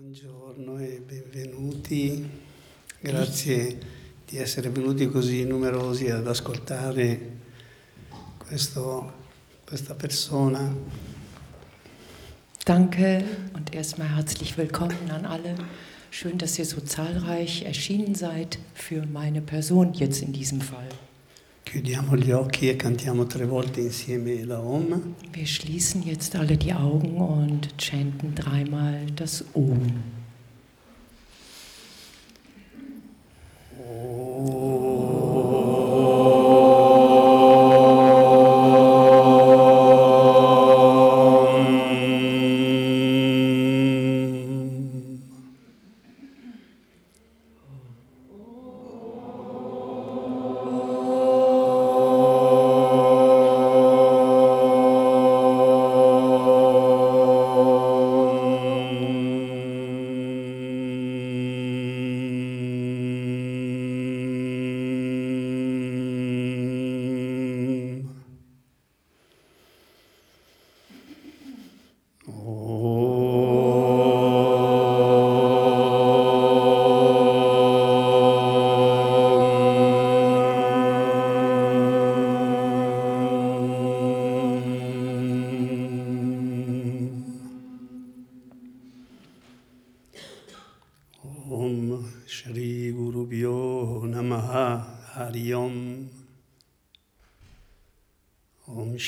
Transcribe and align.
Buongiorno 0.00 0.78
e 0.78 1.02
benvenuti. 1.06 2.26
Grazie 3.00 3.78
di 4.26 4.38
essere 4.38 4.70
venuti 4.70 5.06
così 5.10 5.44
numerosi 5.44 6.08
ad 6.08 6.26
ascoltare 6.26 7.20
questo, 8.38 9.12
questa 9.66 9.94
persona. 9.94 10.74
Danke 12.64 13.24
und 13.52 13.74
erstmal 13.74 14.08
herzlich 14.16 14.56
willkommen 14.56 15.10
an 15.10 15.26
alle. 15.26 15.54
Schön, 16.08 16.38
dass 16.38 16.58
ihr 16.58 16.64
so 16.64 16.80
zahlreich 16.80 17.66
erschienen 17.66 18.14
seid 18.14 18.58
für 18.72 19.04
meine 19.04 19.42
Person 19.42 19.92
jetzt 19.92 20.22
in 20.22 20.32
diesem 20.32 20.62
Fall. 20.62 20.88
Chiudiamo 21.70 22.16
gli 22.16 22.32
occhi 22.32 22.68
e 22.68 22.74
cantiamo 22.74 23.26
tre 23.26 23.46
volte 23.46 23.80
insieme 23.80 24.44
la 24.44 24.58
Om. 24.58 25.14
Wir 25.30 25.46
schließen 25.46 26.02
jetzt 26.02 26.34
alle 26.34 26.56
die 26.56 26.72
Augen 26.72 27.16
und 27.18 27.68
chanten 27.78 28.34
dreimal 28.34 29.06
das 29.14 29.44
Om. 29.52 30.19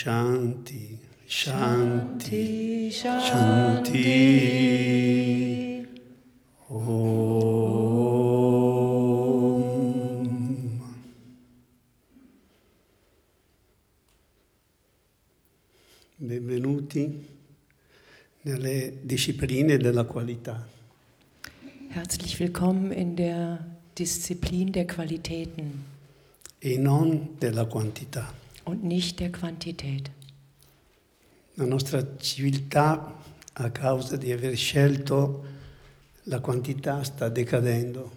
Shanti 0.03 0.99
Shanti 1.27 2.91
Shanti. 2.91 4.01
Om. 6.67 7.63
Benvenuti 16.17 17.25
nelle 18.41 18.99
discipline 19.03 19.77
della 19.77 20.03
qualità. 20.03 20.67
Herzlich 21.91 22.41
willkommen 22.41 22.91
in 22.91 23.15
der 23.15 23.65
Disziplin 23.97 24.73
der 24.73 24.87
Qualitäten 24.87 25.85
e 26.59 26.77
non 26.77 27.37
della 27.39 27.67
quantità. 27.67 28.42
Und 28.65 28.85
nicht 28.85 29.21
der 29.21 29.31
Quantität. 29.31 30.11
La 31.57 31.67
nostra 31.67 32.03
civiltà, 32.19 33.15
a 33.55 33.71
causa 33.71 34.17
di 34.17 34.33
aver 34.33 34.57
scelto 34.57 35.45
la 36.25 36.41
quantità, 36.41 37.03
sta 37.05 37.29
decadendo. 37.29 38.11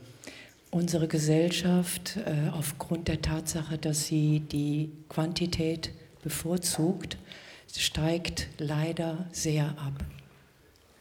Unsere 0.69 1.07
Gesellschaft, 1.07 2.17
äh, 2.17 2.49
aufgrund 2.51 3.07
der 3.07 3.21
Tatsache, 3.21 3.77
dass 3.77 4.07
sie 4.07 4.41
die 4.41 4.91
Quantität 5.09 5.91
bevorzugt, 6.21 7.17
steigt 7.67 8.47
leider 8.57 9.27
sehr 9.31 9.75
ab. 9.77 10.03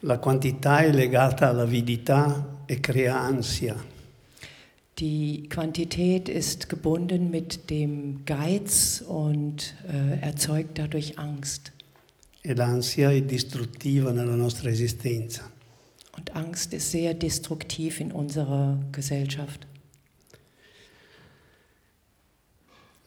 La 0.01 0.19
quantità 0.19 0.79
è 0.79 0.91
legata 0.91 1.49
all'avidità 1.49 2.63
e 2.65 2.79
crea 2.79 3.17
ansia. 3.19 3.75
Die 4.99 5.49
Quantität 5.49 6.29
ist 6.29 6.69
gebunden 6.69 7.29
mit 7.29 7.69
dem 7.69 8.23
Geiz 8.25 9.03
und 9.05 9.75
äh, 9.91 10.21
erzeugt 10.21 10.77
dadurch 10.79 11.19
Angst. 11.19 11.73
E 12.41 12.53
l'ansia 12.53 13.11
è 13.11 13.21
distruttiva 13.21 14.11
nella 14.11 14.35
nostra 14.35 14.69
esistenza. 14.69 15.51
Und 16.15 16.33
Angst 16.35 16.73
ist 16.73 16.91
sehr 16.91 17.13
destruktiv 17.13 17.99
in 17.99 18.11
unserer 18.13 18.79
Gesellschaft. 18.93 19.67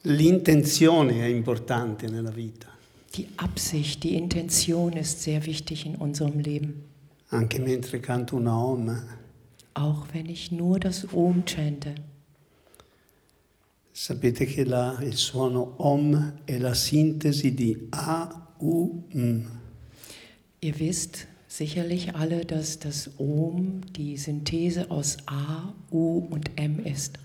L'intenzione 0.03 1.21
è 1.23 1.27
importante 1.27 2.07
nella 2.07 2.31
vita, 2.31 2.67
Die 3.15 3.27
Absicht, 3.37 4.03
die 4.03 4.15
Intention 4.15 4.93
ist 4.93 5.21
sehr 5.23 5.43
wichtig 5.45 5.85
in 5.85 5.95
unserem 5.95 6.39
Leben. 6.39 6.83
anche 7.31 7.59
mentre 7.59 7.99
canto 7.99 8.35
una 8.35 8.55
Om. 8.57 9.03
Auch 9.73 10.07
wenn 10.13 10.27
ich 10.27 10.51
nur 10.51 10.79
das 10.79 11.07
Om 11.13 11.43
chante. 11.45 11.95
Sapete 13.93 14.45
che 14.45 14.63
la- 14.63 14.99
il 15.01 15.15
suono 15.15 15.73
Om 15.77 16.33
è 16.45 16.57
la 16.57 16.73
sintesi 16.73 17.53
di 17.53 17.87
A, 17.91 18.53
U, 18.59 19.03
M. 19.13 19.45
Ihr 20.61 20.79
wisst 20.79 21.27
sicherlich 21.47 22.15
alle, 22.15 22.45
dass 22.45 22.79
das 22.79 23.09
Om 23.17 23.81
die 23.95 24.17
Synthese 24.17 24.89
aus 24.89 25.17
A, 25.25 25.73
U 25.91 26.27
und 26.29 26.51
M 26.57 26.79
ist. 26.85 27.17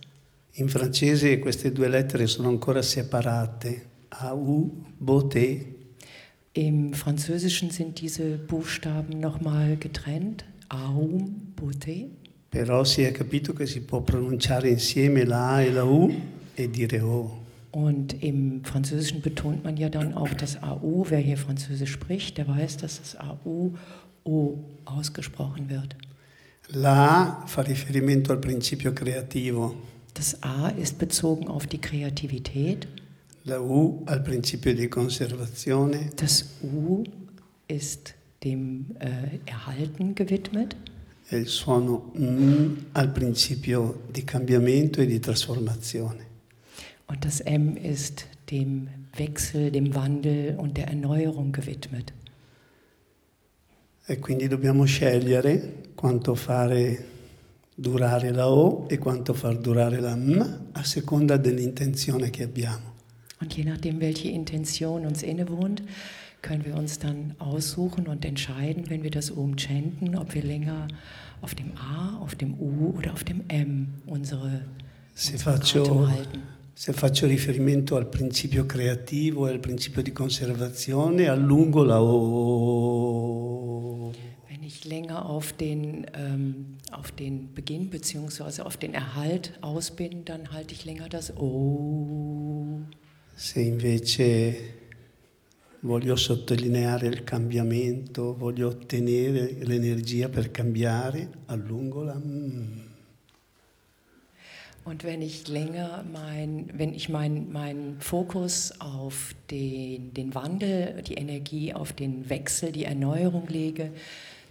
In 0.54 0.68
francese 0.68 1.38
queste 1.40 1.72
due 1.72 1.88
lettere 1.88 2.26
sono 2.28 2.48
ancora 2.48 2.82
separate, 2.82 3.82
A-U, 4.10 4.70
Boté, 5.00 5.66
Im 6.56 6.94
Französischen 6.94 7.70
sind 7.70 8.00
diese 8.00 8.38
Buchstaben 8.38 9.18
nochmal 9.18 9.76
getrennt. 9.76 10.44
Aum, 10.68 11.52
Beauté. 11.56 12.06
Però 12.54 12.84
si 12.84 13.02
è 13.02 13.10
capito 13.10 13.52
che 13.52 13.66
si 13.66 13.80
può 13.80 14.00
pronunciare 14.00 14.68
insieme 14.68 15.24
la 15.24 15.54
A 15.54 15.62
e 15.62 15.72
la 15.72 15.82
U 15.82 16.08
e 16.54 16.70
dire 16.70 17.00
O. 17.00 17.42
Und 17.72 18.14
im 18.22 18.62
Französischen 18.62 19.20
betont 19.20 19.64
man 19.64 19.76
ja 19.76 19.88
dann 19.88 20.14
auch 20.14 20.32
das 20.34 20.62
AU. 20.62 21.04
Wer 21.08 21.18
hier 21.18 21.36
Französisch 21.36 21.90
spricht, 21.90 22.38
der 22.38 22.46
weiß, 22.46 22.76
dass 22.76 23.00
das 23.00 23.16
AU 23.16 23.72
O 24.22 24.58
ausgesprochen 24.84 25.68
wird. 25.68 25.96
La 26.68 27.42
A 27.42 27.46
fa 27.46 27.62
riferimento 27.62 28.30
al 28.32 28.38
principio 28.38 28.92
creativo, 28.92 29.74
Das 30.14 30.40
A 30.44 30.68
ist 30.68 30.98
bezogen 30.98 31.48
auf 31.48 31.66
die 31.66 31.80
Kreativität. 31.80 32.86
la 33.46 33.58
U 33.60 34.02
al 34.06 34.22
principio 34.22 34.72
di 34.72 34.86
conservazione 34.88 36.10
Das 36.14 36.54
U 36.62 37.02
ist 37.66 38.14
dem 38.44 38.86
äh, 39.00 39.40
Erhalten 39.44 40.14
gewidmet. 40.14 40.76
E 41.28 41.36
il 41.38 41.48
suono 41.48 42.12
M 42.14 42.86
al 42.92 43.10
principio 43.10 44.02
di 44.10 44.24
cambiamento 44.24 45.00
e 45.00 45.06
di 45.06 45.18
trasformazione. 45.18 46.26
Und 47.06 47.24
das 47.24 47.40
M 47.44 47.76
ist 47.76 48.26
dem 48.50 48.88
Wechsel, 49.16 49.70
dem 49.70 49.94
Wandel 49.94 50.56
und 50.56 50.76
der 50.76 50.88
Erneuerung 50.88 51.52
gewidmet. 51.52 52.12
E 54.06 54.18
quindi 54.18 54.48
dobbiamo 54.48 54.84
scegliere 54.84 55.92
quanto 55.94 56.34
fare 56.34 57.12
durare 57.74 58.30
la 58.30 58.50
O 58.50 58.86
e 58.88 58.98
quanto 58.98 59.32
far 59.32 59.56
durare 59.56 60.00
la 60.00 60.14
M 60.14 60.68
a 60.72 60.84
seconda 60.84 61.36
dell'intenzione 61.36 62.30
che 62.30 62.42
abbiamo. 62.42 62.92
Und 63.40 63.52
je 63.54 63.64
nachdem, 63.64 64.00
welche 64.00 64.28
Intention 64.28 65.04
uns 65.04 65.22
innewohnt, 65.22 65.82
können 66.44 66.64
wir 66.66 66.76
uns 66.76 66.98
dann 66.98 67.34
aussuchen 67.38 68.06
und 68.06 68.24
entscheiden, 68.24 68.90
wenn 68.90 69.02
wir 69.02 69.10
das 69.10 69.34
Om 69.34 69.56
chanten, 69.56 70.14
ob 70.14 70.34
wir 70.34 70.42
länger 70.42 70.88
auf 71.40 71.54
dem 71.54 71.72
A, 71.78 72.18
auf 72.20 72.34
dem 72.34 72.54
U 72.60 72.94
oder 72.98 73.14
auf 73.14 73.24
dem 73.24 73.42
M 73.48 73.94
unsere, 74.06 74.60
Se 75.14 75.38
faccio, 75.38 76.06
se 76.74 76.92
faccio 76.92 77.26
riferimento 77.28 77.96
al 77.96 78.08
principio 78.08 78.66
creativo 78.66 79.48
e 79.48 79.52
al 79.52 79.60
principio 79.60 80.02
di 80.02 80.12
conservazione, 80.12 81.28
allungo 81.28 81.82
la 81.82 82.02
O. 82.02 83.32
Wenn 84.46 84.64
ich 84.64 84.84
länger 84.84 85.24
auf 85.24 85.54
den, 85.54 86.04
ähm, 86.14 86.76
auf 86.92 87.10
den 87.12 87.54
Beginn 87.54 87.88
bzw. 87.88 88.60
auf 88.62 88.76
den 88.76 88.92
Erhalt 88.92 89.52
aus 89.62 89.92
bin, 89.92 90.26
dann 90.26 90.52
halte 90.52 90.74
ich 90.74 90.84
länger 90.84 91.08
das 91.08 91.34
O. 91.38 92.80
Se 93.34 93.60
invece 93.60 94.83
voglio 95.84 96.16
sottolineare 96.16 97.06
il 97.06 97.24
cambiamento, 97.24 98.34
voglio 98.34 98.68
ottenere 98.68 99.58
l'energia 99.60 100.28
per 100.28 100.50
cambiare, 100.50 101.30
allungo 101.46 102.02
la 102.02 102.14
mm. 102.14 102.92
Und 104.86 105.02
wenn 105.02 105.22
ich 105.22 105.48
länger 105.48 106.04
mein, 106.12 106.68
wenn 106.74 106.92
ich 106.92 107.08
meinen 107.08 107.50
mein 107.50 107.96
Fokus 108.00 108.74
auf 108.80 109.34
den, 109.50 110.12
den 110.12 110.34
Wandel, 110.34 111.00
die 111.00 111.14
Energie 111.14 111.72
auf 111.72 111.94
den 111.94 112.28
Wechsel, 112.28 112.70
die 112.70 112.84
Erneuerung 112.84 113.48
lege, 113.48 113.92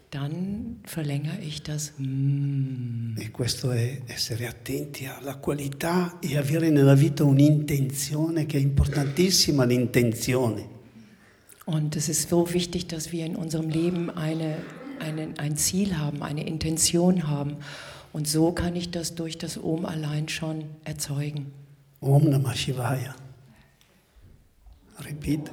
dann 0.10 0.80
verlängere 0.86 1.40
ich 1.40 1.62
das. 1.62 1.94
Mm. 2.00 3.16
E 3.20 3.30
questo 3.30 3.70
è 3.70 4.02
essere 4.08 4.48
attenti 4.48 5.06
alla 5.06 5.36
qualità 5.36 6.18
e 6.20 6.36
avere 6.36 6.72
nella 6.72 6.96
vita 6.96 7.24
un'intenzione 7.24 8.48
che 8.48 8.58
è 8.58 8.62
importantissima, 8.62 9.66
l'intenzione. 9.66 10.73
Und 11.66 11.96
es 11.96 12.10
ist 12.10 12.30
so 12.30 12.54
wichtig, 12.54 12.88
dass 12.88 13.12
wir 13.12 13.26
in 13.26 13.36
unserem 13.36 13.70
Leben 13.70 14.10
eine, 14.10 14.58
eine, 15.00 15.34
ein 15.38 15.56
Ziel 15.56 15.98
haben, 15.98 16.22
eine 16.22 16.46
Intention 16.46 17.28
haben. 17.28 17.58
Und 18.12 18.28
so 18.28 18.52
kann 18.52 18.76
ich 18.76 18.92
das 18.92 19.16
durch 19.16 19.38
das 19.38 19.58
Om 19.58 19.86
allein 19.86 20.28
schon 20.28 20.66
erzeugen. 20.84 21.52
Om 22.02 22.30
Namah 22.30 22.54
Shivaya. 22.54 23.16
Repeat. 25.00 25.50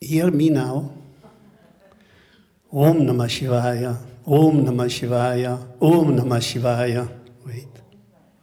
Hear 0.00 0.30
me 0.30 0.50
now. 0.50 0.90
Om 2.70 3.06
Namah 3.06 3.28
Shivaya. 3.28 3.96
Om 4.26 4.64
Namah 4.64 4.90
Shivaya. 4.90 5.58
Om 5.80 6.16
Namah 6.16 6.40
Shivaya. 6.40 7.08
Wait. 7.44 7.75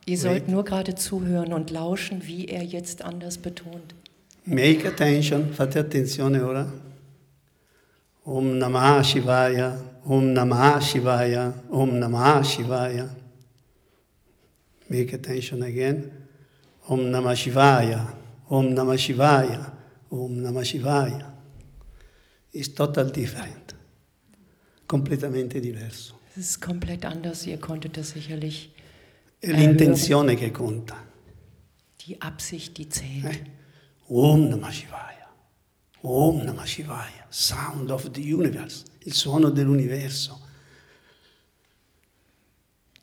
Ihr 0.05 0.17
sollt 0.17 0.49
nur 0.49 0.65
gerade 0.65 0.95
zuhören 0.95 1.53
und 1.53 1.71
lauschen, 1.71 2.27
wie 2.27 2.45
er 2.45 2.63
jetzt 2.63 3.01
anders 3.03 3.37
betont. 3.37 3.95
Make 4.45 4.87
attention, 4.87 5.53
fate 5.53 5.79
attenzione 5.79 6.45
ora. 6.45 6.71
Om 8.25 8.57
Namah 8.57 9.03
Shivaya, 9.03 9.77
Om 10.05 10.33
Namah 10.33 10.81
Shivaya, 10.81 11.53
Om 11.69 11.99
Namah 11.99 12.43
Shivaya. 12.43 13.09
Make 14.89 15.15
attention 15.15 15.63
again. 15.63 16.11
Om 16.87 17.09
Namah 17.09 17.35
Shivaya, 17.35 18.13
Om 18.49 18.73
Namah 18.73 18.97
Shivaya, 18.97 19.71
Om 20.11 20.41
Namah 20.41 20.65
Shivaya. 20.65 21.31
It's 22.51 22.73
total 22.73 23.09
different. 23.09 23.73
Completamente 24.87 25.61
diverso. 25.61 26.15
Es 26.35 26.49
ist 26.49 26.61
komplett 26.61 27.05
anders, 27.05 27.47
ihr 27.47 27.57
konntet 27.57 27.95
das 27.95 28.09
sicherlich. 28.09 28.72
È 29.43 29.51
l'intenzione 29.51 30.35
che 30.35 30.51
conta. 30.51 30.95
Die 32.05 32.15
Absicht, 32.17 32.77
die 32.77 32.87
zählt. 32.87 33.25
Eh? 33.25 33.41
Om 34.07 34.47
Namah 34.47 34.71
Shivaya. 34.71 35.27
Om 35.99 36.45
Namah 36.45 36.65
Shivaya. 36.65 37.25
Sound 37.27 37.91
of 37.91 38.09
the 38.11 38.21
universe. 38.21 38.85
Il 38.99 39.11
suono 39.11 39.49
dell'universo. 39.49 40.39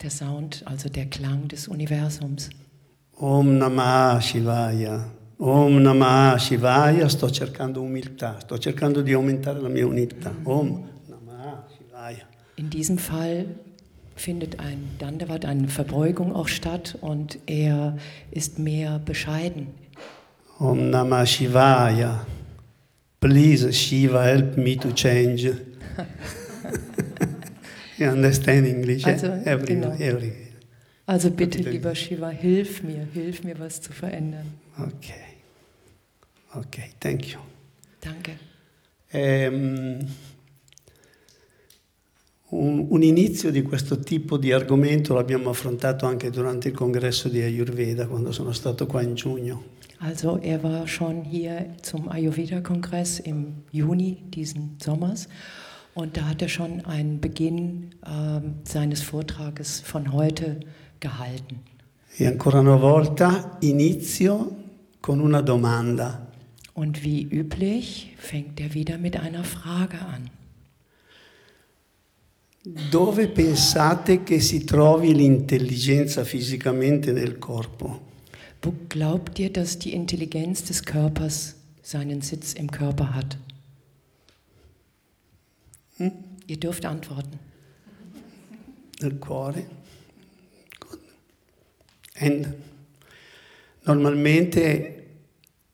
Der 0.00 0.08
Sound, 0.08 0.62
also 0.64 0.88
der 0.88 1.08
Klang 1.10 1.46
des 1.46 1.68
Universums. 1.68 2.48
Om 3.18 3.58
Namah 3.58 4.18
Shivaya. 4.22 5.10
Om 5.36 5.82
Namah 5.82 6.38
Shivaya. 6.38 7.06
Sto 7.10 7.28
cercando 7.28 7.82
umiltà. 7.82 8.38
Sto 8.40 8.56
cercando 8.56 9.02
di 9.02 9.12
aumentare 9.12 9.60
la 9.60 9.68
mia 9.68 9.86
umiltà. 9.86 10.34
Om 10.42 10.88
Namah 11.06 11.66
Shivaya. 11.76 12.26
In 12.54 12.70
diesem 12.70 12.96
Fall 12.96 13.68
findet 14.20 14.60
ein 14.60 14.90
Dandavat, 14.98 15.44
eine 15.44 15.68
Verbeugung 15.68 16.34
auch 16.34 16.48
statt 16.48 16.98
und 17.00 17.38
er 17.46 17.96
ist 18.30 18.58
mehr 18.58 18.98
bescheiden. 18.98 19.68
Om 20.58 20.90
Namah 20.90 21.24
Shivaya. 21.24 22.26
Please, 23.18 23.72
Shiva, 23.72 24.22
help 24.22 24.56
me 24.56 24.76
to 24.76 24.92
change. 24.92 25.44
you 27.98 28.08
understand 28.08 28.66
English? 28.66 29.06
eh? 29.06 29.12
Also, 29.12 29.26
every, 29.44 29.66
genau. 29.66 29.92
every. 29.98 30.32
Also 31.06 31.30
bitte, 31.30 31.58
lieber 31.58 31.94
Shiva, 31.94 32.28
hilf 32.28 32.82
mir, 32.82 33.06
hilf 33.12 33.42
mir, 33.42 33.58
was 33.58 33.80
zu 33.80 33.92
verändern. 33.92 34.46
Ok. 34.78 35.12
Ok, 36.54 36.78
thank 37.00 37.26
you. 37.32 37.38
Danke. 38.00 38.32
Ehm, 39.12 40.06
un, 42.50 42.86
un 42.88 43.02
inizio 43.02 43.50
di 43.50 43.62
questo 43.62 43.98
tipo 44.00 44.36
di 44.36 44.52
argomento 44.52 45.14
l'abbiamo 45.14 45.50
affrontato 45.50 46.06
anche 46.06 46.30
durante 46.30 46.68
il 46.68 46.74
congresso 46.74 47.28
di 47.28 47.40
Ayurveda, 47.40 48.06
quando 48.06 48.32
sono 48.32 48.52
stato 48.52 48.86
qua 48.86 49.02
in 49.02 49.14
giugno. 49.14 49.78
Also 49.98 50.38
er 50.40 50.62
war 50.62 50.86
schon 50.88 51.24
hier 51.24 51.74
zum 51.82 52.08
Ayurveda-Kongress 52.08 53.18
im 53.20 53.64
Juni 53.70 54.22
diesen 54.30 54.78
Sommers 54.82 55.28
und 55.92 56.16
da 56.16 56.28
hat 56.28 56.40
er 56.40 56.48
schon 56.48 56.84
einen 56.86 57.20
Beginn 57.20 57.90
ähm, 58.06 58.54
seines 58.64 59.02
Vortrages 59.02 59.80
von 59.80 60.12
heute 60.12 60.60
gehalten. 61.00 61.60
E 62.16 62.26
ancora 62.26 62.60
una 62.60 62.76
volta 62.76 63.58
inizio 63.60 64.56
con 65.00 65.20
una 65.20 65.42
domanda. 65.42 66.26
Und 66.72 67.04
wie 67.04 67.22
üblich 67.22 68.14
fängt 68.16 68.58
er 68.58 68.72
wieder 68.72 68.96
mit 68.96 69.18
einer 69.18 69.44
Frage 69.44 69.98
an. 69.98 70.30
Dove 72.90 73.28
pensate 73.28 74.22
che 74.22 74.40
si 74.40 74.64
trovi 74.64 75.14
l'intelligenza 75.14 76.24
fisicamente 76.24 77.12
nel 77.12 77.38
corpo? 77.38 78.08
Wo 78.62 78.74
glaubt 78.88 79.38
ihr, 79.38 79.50
dass 79.50 79.78
die 79.78 79.94
Intelligenz 79.94 80.64
des 80.64 80.84
Körpers 80.84 81.56
seinen 81.82 82.20
Sitz 82.20 82.52
im 82.52 82.70
Körper 82.70 83.14
hat? 83.14 83.38
Hm? 85.96 86.12
Ihr 86.46 86.58
dürft 86.58 86.84
antworten. 86.84 87.38
Nel 89.00 89.18
cuore? 89.18 89.66
Good. 90.78 91.00
And 92.18 92.54
normalmente 93.84 95.04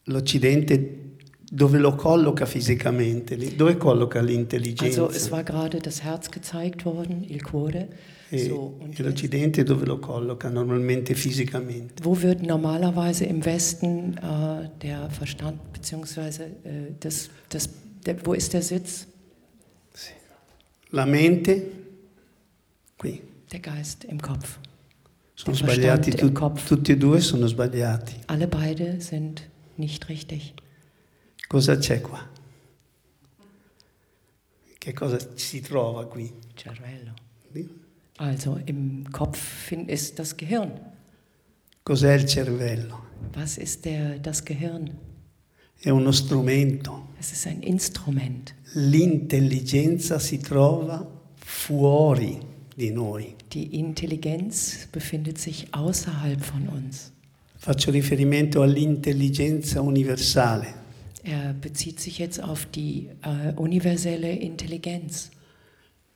l'Occidente 0.04 1.05
dove 1.50 1.78
lo 1.78 1.94
colloca 1.94 2.44
fisicamente? 2.46 3.37
Dove 3.56 3.76
colloca 3.76 4.20
l'intelligenza? 4.20 5.02
Also 5.02 5.10
es 5.16 5.31
war 5.31 5.43
gerade 5.44 5.78
das 5.78 6.02
Herz 6.02 6.31
gezeigt 6.31 6.84
worden, 6.84 7.25
il 7.28 7.43
cuore. 7.43 7.88
e, 8.31 8.38
So, 8.38 8.78
e 8.93 9.02
l'Occidente 9.02 9.62
dove 9.62 9.87
lo 9.87 9.98
colloca 9.98 10.48
normalmente 10.48 11.14
fisicamente? 11.14 12.02
wo 12.02 12.20
wird 12.20 12.43
normalerweise 12.43 13.25
im 13.25 13.44
Westen 13.44 14.16
äh, 14.19 14.69
der 14.82 15.08
Verstand, 15.10 15.72
beziehungsweise 15.72 16.44
äh, 16.64 16.93
das, 16.98 17.31
das, 17.49 17.69
der, 18.04 18.16
wo 18.26 18.32
ist 18.34 18.52
der 18.52 18.62
Sitz? 18.62 19.06
Sì. 19.94 20.10
La 20.90 21.06
mente? 21.06 21.62
Qui. 22.99 23.20
Der 23.52 23.61
Geist 23.61 24.04
im 24.04 24.20
Kopf. 24.20 24.59
Sono 25.37 25.54
Der 25.56 25.64
sbagliati, 25.66 26.11
tu- 26.11 26.32
Kopf. 26.32 26.66
tutti 26.66 26.92
e 26.92 26.97
due 26.97 27.20
sono 27.20 27.47
sbagliati. 27.47 28.14
Alle 28.26 28.49
beide 28.49 29.00
sind 29.00 29.42
nicht 29.76 30.09
richtig. 30.09 30.54
Cosa 31.48 31.76
c'è 31.76 32.00
qua? 32.00 32.28
Che 34.78 34.92
cosa 34.92 35.18
si 35.34 35.60
trova 35.60 36.06
qui? 36.06 36.32
Cervello. 36.54 37.14
Also 38.18 38.58
im 38.64 39.10
Kopf 39.10 39.70
ist 39.70 40.18
das 40.18 40.34
Gehirn. 40.36 40.72
Cos'è 41.82 42.14
il 42.14 42.26
cervello? 42.26 43.04
Was 43.34 43.58
ist 43.58 43.84
der, 43.84 44.18
das 44.18 44.42
Gehirn? 44.42 44.90
È 45.78 45.90
uno 45.90 46.12
strumento. 46.12 47.08
Es 47.18 47.32
ist 47.32 47.46
ein 47.46 47.62
Instrument. 47.62 48.54
L'intelligenza 48.74 50.18
si 50.18 50.38
trova 50.38 51.06
fuori 51.36 52.38
di 52.74 52.90
noi. 52.90 53.34
Die 53.52 53.78
Intelligenz 53.78 54.88
befindet 54.90 55.38
sich 55.38 55.66
außerhalb 55.72 56.40
von 56.40 56.68
uns. 56.68 57.12
Faccio 57.56 57.90
riferimento 57.90 58.62
all'intelligenza 58.62 59.82
universale. 59.82 60.86
Er 61.28 61.54
bezieht 61.54 61.99
sich 61.99 62.18
jetzt 62.18 62.40
auf 62.40 62.66
die 62.66 63.09
äh, 63.23 63.52
universelle 63.56 64.30
Intelligenz. 64.30 65.30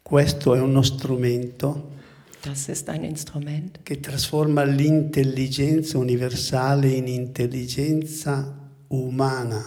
Questo 0.05 0.55
è 0.55 0.61
uno 0.61 0.83
strumento 0.83 1.99
Das 2.43 2.69
ist 2.69 2.89
ein 2.89 3.05
Instrument, 3.05 3.81
che 3.83 4.01
trasforma 4.01 4.63
l'intelligenza 4.63 5.99
universale 5.99 6.89
in 6.89 7.07
intelligenza 7.09 8.57
umana. 8.89 9.63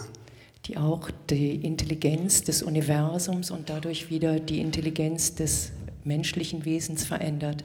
die 0.66 0.76
auch 0.78 1.10
die 1.28 1.56
Intelligenz 1.56 2.42
des 2.42 2.62
Universums 2.62 3.50
und 3.50 3.68
dadurch 3.68 4.08
wieder 4.08 4.40
die 4.40 4.60
Intelligenz 4.60 5.34
des 5.34 5.72
menschlichen 6.04 6.64
Wesens 6.64 7.04
verändert. 7.04 7.64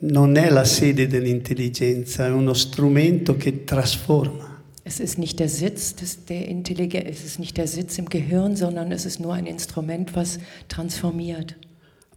Non 0.00 0.36
è 0.36 0.50
la 0.50 0.64
sede 0.64 1.08
dell'intelligenza, 1.08 2.26
è 2.26 2.30
uno 2.30 2.52
strumento 2.52 3.36
che 3.36 3.64
trasforma. 3.64 4.47
Es 4.88 5.00
ist 5.00 5.18
nicht 5.18 5.38
der 5.38 5.50
Sitz 5.50 5.94
des, 5.96 6.24
der 6.24 6.48
Intelligenz, 6.48 7.04
es 7.10 7.22
ist 7.26 7.38
nicht 7.38 7.58
der 7.58 7.66
Sitz 7.66 7.98
im 7.98 8.06
Gehirn, 8.08 8.56
sondern 8.56 8.90
es 8.90 9.04
ist 9.04 9.20
nur 9.20 9.34
ein 9.34 9.44
Instrument, 9.44 10.16
was 10.16 10.38
transformiert. 10.68 11.56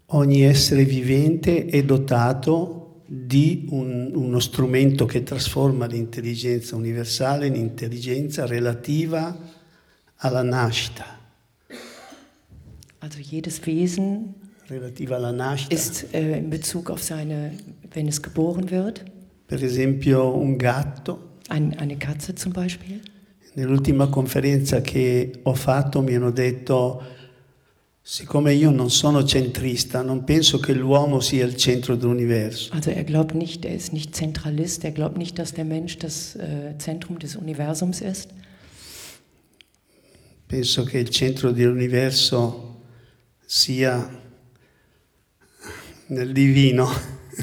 Ogni 0.07 0.43
essere 0.43 0.85
vivente 0.85 1.65
è 1.65 1.83
dotato 1.83 3.01
di 3.07 3.67
un- 3.71 4.11
uno 4.15 4.39
strumento 4.39 5.05
che 5.05 5.21
trasforma 5.23 5.85
l'intelligenza 5.85 6.77
universale 6.77 7.47
in 7.47 7.55
intelligenza 7.55 8.45
relativa 8.45 9.37
alla 10.23 10.41
nascita. 10.41 11.03
Also 12.99 13.19
jedes 13.19 13.59
Wesen 13.65 14.33
Relativa 14.69 15.17
alla 15.17 15.31
nascita. 15.31 15.73
ist 15.75 16.05
äh, 16.13 16.37
in 16.37 16.49
Bezug 16.49 16.89
auf 16.89 17.03
seine, 17.03 17.51
wenn 17.93 18.07
es 18.07 18.21
geboren 18.21 18.69
wird, 18.71 19.03
Per 19.47 19.61
esempio 19.61 20.33
un 20.37 20.57
gatto. 20.57 21.30
Ein, 21.51 21.77
eine 21.77 21.97
Katze 21.97 22.33
zum 22.33 22.53
Beispiel. 22.53 23.01
Nell'ultima 23.53 24.07
conferenza 24.07 24.81
che 24.81 25.41
ho 25.43 25.53
fatto 25.53 26.01
mi 26.01 26.15
hanno 26.15 26.31
detto, 26.31 27.03
siccome 28.01 28.53
io 28.53 28.71
non 28.71 28.89
sono 28.89 29.25
centrista, 29.25 30.01
non 30.01 30.23
penso 30.23 30.59
che 30.59 30.73
l'uomo 30.73 31.19
sia 31.19 31.45
il 31.45 31.57
centro 31.57 31.95
dell'universo. 31.95 32.73
Also 32.73 32.91
er 32.91 33.03
glaubt 33.03 33.35
nicht, 33.35 33.65
er 33.65 33.75
ist 33.75 33.91
nicht 33.91 34.15
Zentralist, 34.15 34.85
er 34.85 34.91
glaubt 34.91 35.17
nicht, 35.17 35.37
dass 35.37 35.51
der 35.53 35.65
Mensch 35.65 35.97
das 35.97 36.35
äh, 36.35 36.77
Zentrum 36.77 37.19
des 37.19 37.35
Universums 37.35 38.01
ist. 38.01 38.29
Penso 40.47 40.85
che 40.85 40.99
il 40.99 41.09
centro 41.09 41.51
dell'universo 41.51 42.79
sia 43.45 44.09
nel 46.07 46.33
divino. 46.33 46.89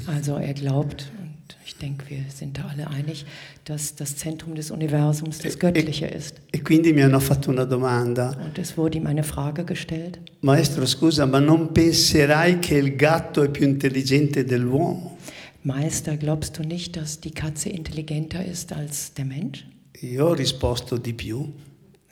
Also 0.06 0.36
er 0.36 0.54
glaubt, 0.54 1.10
und 1.18 1.56
ich 1.64 1.76
denke, 1.76 2.08
wir 2.08 2.24
sind 2.30 2.58
da 2.58 2.66
alle 2.66 2.88
einig, 2.88 3.24
dass 3.68 3.94
das 3.94 4.16
Zentrum 4.16 4.54
des 4.54 4.70
Universums 4.70 5.38
das 5.38 5.58
Göttliche 5.58 6.06
ist. 6.06 6.40
E 6.52 6.58
quindi 6.62 6.92
mi 6.92 7.02
hanno 7.02 7.20
fatto 7.20 7.50
una 7.50 7.64
domanda. 7.64 8.34
Und 8.44 8.58
es 8.58 8.76
wurde 8.76 8.98
ihm 8.98 9.06
eine 9.06 9.22
Frage 9.22 9.64
gestellt. 9.64 10.18
Maestro, 10.40 10.86
scusa, 10.86 11.26
ma 11.26 11.38
non 11.38 11.72
penserai 11.72 12.58
che 12.60 12.76
il 12.76 12.96
gatto 12.96 13.42
è 13.42 13.48
più 13.50 13.66
intelligente 13.66 14.44
dell'uomo? 14.44 15.16
Meister, 15.62 16.16
glaubst 16.16 16.56
du 16.58 16.62
nicht, 16.62 16.96
dass 16.96 17.18
die 17.20 17.32
Katze 17.32 17.68
intelligenter 17.68 18.44
ist 18.44 18.72
als 18.72 19.12
der 19.14 19.24
Mensch? 19.26 19.66
Io 20.00 20.28
ho 20.28 20.32
risposto 20.34 20.96
di 20.96 21.12
più, 21.12 21.52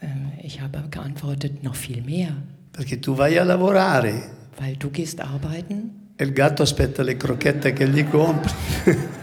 Ähm, 0.03 0.33
Ich 0.43 0.61
habe 0.61 0.83
geantwortet, 0.91 1.63
noch 1.63 1.75
viel 1.77 2.03
mehr, 2.03 2.33
perché 2.73 2.99
tu 3.01 3.15
vai 3.15 3.39
a 3.39 3.45
lavorare 3.45 4.31
weil 4.59 4.77
du 4.77 4.91
gehst 4.91 5.21
arbeiten. 5.21 6.13
e 6.17 6.25
il 6.25 6.33
gatto 6.33 6.63
aspetta 6.63 7.03
le 7.03 7.17
crocchette 7.17 7.73
che 7.73 7.89
gli 7.89 8.05
compri. 8.05 8.53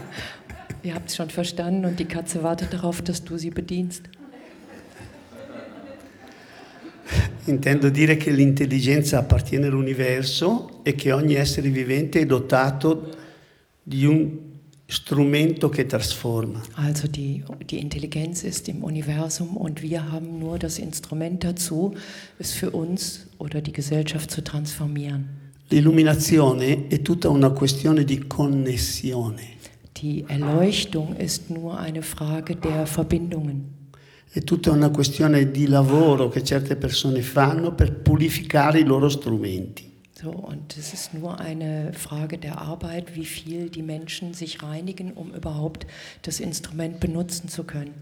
Ihr 0.84 0.94
habt 0.94 1.08
es 1.08 1.16
schon 1.16 1.30
verstanden 1.30 1.86
und 1.86 1.98
die 1.98 2.04
Katze 2.04 2.42
wartet 2.42 2.74
darauf, 2.74 3.00
dass 3.00 3.24
du 3.24 3.38
sie 3.38 3.50
bedienst. 3.50 4.02
Intendo 7.46 7.90
dire 7.90 8.16
che 8.16 8.30
l'intelligenza 8.30 9.18
appartiene 9.18 9.66
all'universo 9.66 10.80
e 10.82 10.94
che 10.94 11.12
ogni 11.12 11.34
essere 11.34 11.70
vivente 11.70 12.20
è 12.20 12.26
dotato 12.26 13.10
di 13.82 14.04
un 14.04 14.38
strumento 14.86 15.70
che 15.70 15.86
trasforma. 15.86 16.62
Also 16.74 17.06
die, 17.06 17.42
die 17.68 17.80
Intelligenz 17.80 18.44
ist 18.44 18.68
im 18.68 18.82
Universum 18.82 19.56
und 19.56 19.82
wir 19.82 20.10
haben 20.12 20.38
nur 20.38 20.58
das 20.58 20.78
Instrument 20.78 21.44
dazu, 21.44 21.94
es 22.38 22.52
für 22.52 22.70
uns 22.70 23.26
oder 23.38 23.62
die 23.62 23.72
Gesellschaft 23.72 24.30
zu 24.30 24.42
transformieren. 24.42 25.42
L'illuminazione 25.68 26.88
è 26.88 27.00
tutta 27.00 27.30
una 27.30 27.50
questione 27.50 28.04
di 28.04 28.26
connessione, 28.26 29.53
Die 30.04 30.26
Erleuchtung 30.28 31.16
ist 31.16 31.48
nur 31.48 31.78
eine 31.78 32.02
Frage 32.02 32.56
der 32.56 32.86
Verbindungen. 32.86 33.72
è 34.30 34.42
tutta 34.42 34.70
una 34.70 34.90
questione 34.90 35.50
di 35.50 35.66
lavoro 35.66 36.28
che 36.28 36.44
certe 36.44 36.76
persone 36.76 37.22
fanno 37.22 37.72
per 37.72 37.90
purificare 37.90 38.80
i 38.80 38.84
loro 38.84 39.08
strumenti. 39.08 39.90
So, 40.12 40.28
und 40.28 40.76
es 40.76 40.92
ist 40.92 41.14
nur 41.14 41.40
eine 41.40 41.92
Frage 41.94 42.36
der 42.36 42.60
Arbeit, 42.60 43.14
wie 43.14 43.24
viel 43.24 43.70
die 43.70 43.80
Menschen 43.80 44.34
sich 44.34 44.62
reinigen, 44.62 45.12
um 45.12 45.32
überhaupt 45.32 45.86
das 46.20 46.38
Instrument 46.38 47.00
benutzen 47.00 47.48
zu 47.48 47.64
können. 47.64 47.94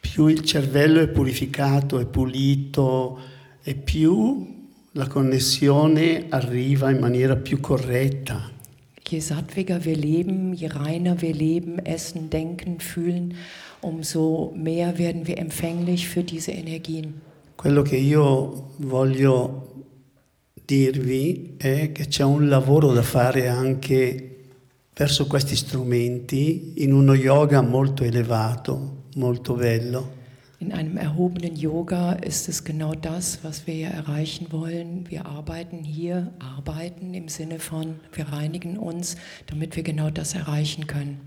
Più 0.00 0.28
il 0.28 0.42
cervello 0.46 1.00
è 1.02 1.08
purificato, 1.08 1.98
è 1.98 2.06
pulito, 2.06 3.18
e 3.62 3.74
più 3.74 4.68
la 4.92 5.08
connessione 5.08 6.24
arriva 6.30 6.90
in 6.90 7.00
maniera 7.00 7.36
più 7.36 7.60
corretta. 7.60 8.59
Je 9.10 9.20
sattwiger 9.20 9.84
wir 9.84 9.96
leben, 9.96 10.54
je 10.54 10.68
reiner 10.68 11.20
wir 11.20 11.34
leben, 11.34 11.80
essen, 11.84 12.30
denken, 12.30 12.78
fühlen, 12.78 13.34
umso 13.80 14.52
mehr 14.54 14.98
werden 14.98 15.26
wir 15.26 15.36
empfänglich 15.38 16.06
für 16.06 16.22
diese 16.22 16.52
Energien. 16.52 17.20
Quello 17.56 17.82
che 17.82 17.96
io 17.96 18.74
voglio 18.76 19.84
dirvi 20.64 21.56
è 21.58 21.90
che 21.90 22.06
c'è 22.06 22.22
un 22.22 22.48
lavoro 22.48 22.92
da 22.92 23.02
fare 23.02 23.48
anche 23.48 24.36
verso 24.94 25.26
questi 25.26 25.56
strumenti 25.56 26.74
in 26.76 26.92
uno 26.92 27.14
yoga 27.14 27.62
molto 27.62 28.04
elevato, 28.04 29.06
molto 29.16 29.54
bello. 29.54 30.18
In 30.60 30.72
einem 30.72 30.98
erhobenen 30.98 31.56
Yoga 31.56 32.12
ist 32.12 32.46
es 32.46 32.64
genau 32.64 32.92
das, 32.94 33.38
was 33.42 33.66
wir 33.66 33.76
ja 33.76 33.88
erreichen 33.88 34.48
wollen. 34.50 35.06
Wir 35.08 35.24
arbeiten 35.24 35.82
hier, 35.82 36.34
arbeiten 36.38 37.14
im 37.14 37.28
Sinne 37.28 37.58
von, 37.58 37.94
wir 38.12 38.28
reinigen 38.28 38.76
uns, 38.76 39.16
damit 39.46 39.74
wir 39.74 39.82
genau 39.82 40.10
das 40.10 40.34
erreichen 40.34 40.86
können. 40.86 41.18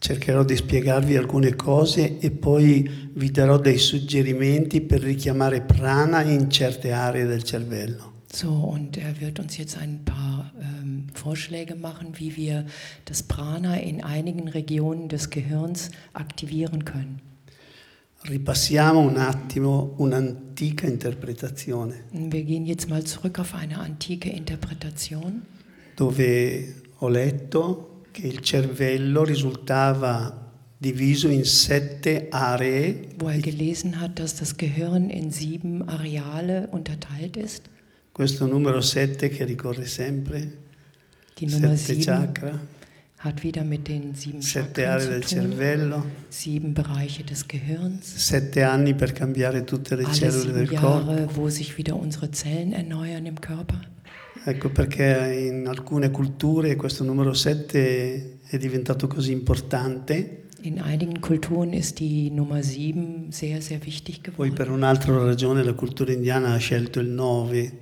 Cercherò 0.00 0.42
di 0.42 0.56
spiegarvi 0.56 1.16
alcune 1.16 1.54
cose 1.54 2.18
e 2.20 2.30
poi 2.32 2.90
vi 3.14 3.30
darò 3.30 3.56
dei 3.56 3.78
suggerimenti 3.78 4.80
per 4.80 5.00
richiamare 5.00 5.60
prana 5.60 6.22
in 6.22 6.50
certe 6.50 6.92
aree 6.92 7.24
del 7.24 7.44
cervello. 7.44 8.14
So, 8.32 8.50
und 8.50 8.96
er 8.96 9.20
wird 9.20 9.38
uns 9.38 9.56
jetzt 9.56 9.78
ein 9.78 10.04
paar 10.04 10.52
ähm, 10.60 11.06
Vorschläge 11.14 11.76
machen, 11.76 12.14
wie 12.16 12.36
wir 12.36 12.66
das 13.04 13.22
Prana 13.22 13.76
in 13.76 14.02
einigen 14.02 14.48
Regionen 14.48 15.08
des 15.08 15.30
Gehirns 15.30 15.92
aktivieren 16.12 16.84
können. 16.84 17.20
Ripassiamo 18.28 18.98
un 19.00 19.16
attimo 19.18 19.94
un'antica 19.98 20.86
interpretazione. 20.86 22.04
Wir 22.10 22.42
gehen 22.44 22.66
jetzt 22.66 22.88
mal 22.88 23.04
zurück 23.04 23.38
auf 23.38 23.54
eine 23.54 23.78
antike 23.78 24.28
Interpretation. 24.30 25.42
dove 25.94 26.74
ho 26.98 27.08
letto 27.08 28.02
che 28.10 28.26
il 28.26 28.40
cervello 28.40 29.22
risultava 29.24 30.50
diviso 30.76 31.28
in 31.28 31.44
sette 31.44 32.26
aree. 32.30 33.08
Wo 33.18 33.28
er 33.28 33.38
gelesen 33.40 34.00
hat, 34.00 34.18
dass 34.18 34.34
das 34.34 34.56
Gehirn 34.56 35.08
in 35.08 35.30
sieben 35.30 35.88
Areale 35.88 36.68
unterteilt 36.72 37.36
ist. 37.36 37.70
Questo 38.12 38.46
numero 38.46 38.80
7 38.80 39.28
che 39.30 39.44
ricorre 39.44 39.86
sempre, 39.86 40.52
Die 41.38 41.46
Nummer 41.46 41.76
sette 41.76 42.00
sieben. 42.00 42.02
chakra, 42.02 42.58
hat 43.18 43.42
wieder 43.42 43.64
mit 43.64 43.88
den 43.88 44.14
sieben 44.14 44.42
sette 44.42 44.88
aree 44.90 45.06
del 45.08 45.20
tun, 45.22 45.28
cervello, 45.28 46.04
sieben 46.28 46.74
Bereiche 46.74 47.24
des 47.24 47.46
Gehirns, 47.48 48.04
sette 48.28 48.64
anni 48.64 48.94
per 48.94 49.12
cambiare 49.12 49.64
tutte 49.64 49.96
le 49.96 50.04
alle 50.04 50.14
cellule 50.14 50.52
del 50.52 50.68
corpo. 50.68 51.10
Jahre, 51.12 51.28
wo 51.34 51.48
sich 51.48 51.76
wieder 51.78 51.96
unsere 51.96 52.30
Zellen 52.30 52.72
erneuern 52.72 53.26
im 53.26 53.40
Körper. 53.40 53.80
Ecco 54.44 54.68
perché 54.70 55.48
in 55.50 55.66
alcune 55.66 56.10
culture 56.12 56.76
questo 56.76 57.02
numero 57.02 57.32
7 57.32 58.40
è 58.48 58.58
diventato 58.58 59.06
così 59.08 59.32
importante, 59.32 60.42
In 60.62 60.80
einigen 60.80 61.20
Kulturen 61.20 61.72
ist 61.72 62.00
die 62.00 62.28
Nummer 62.30 62.62
sieben 62.62 63.30
sehr, 63.30 63.60
sehr 63.62 63.78
wichtig 63.84 64.32
poi 64.34 64.48
geworden. 64.48 64.54
per 64.54 64.70
un'altra 64.70 65.16
ragione 65.24 65.62
la 65.62 65.74
cultura 65.74 66.12
indiana 66.12 66.54
ha 66.54 66.56
scelto 66.58 66.98
il 66.98 67.08
9 67.08 67.72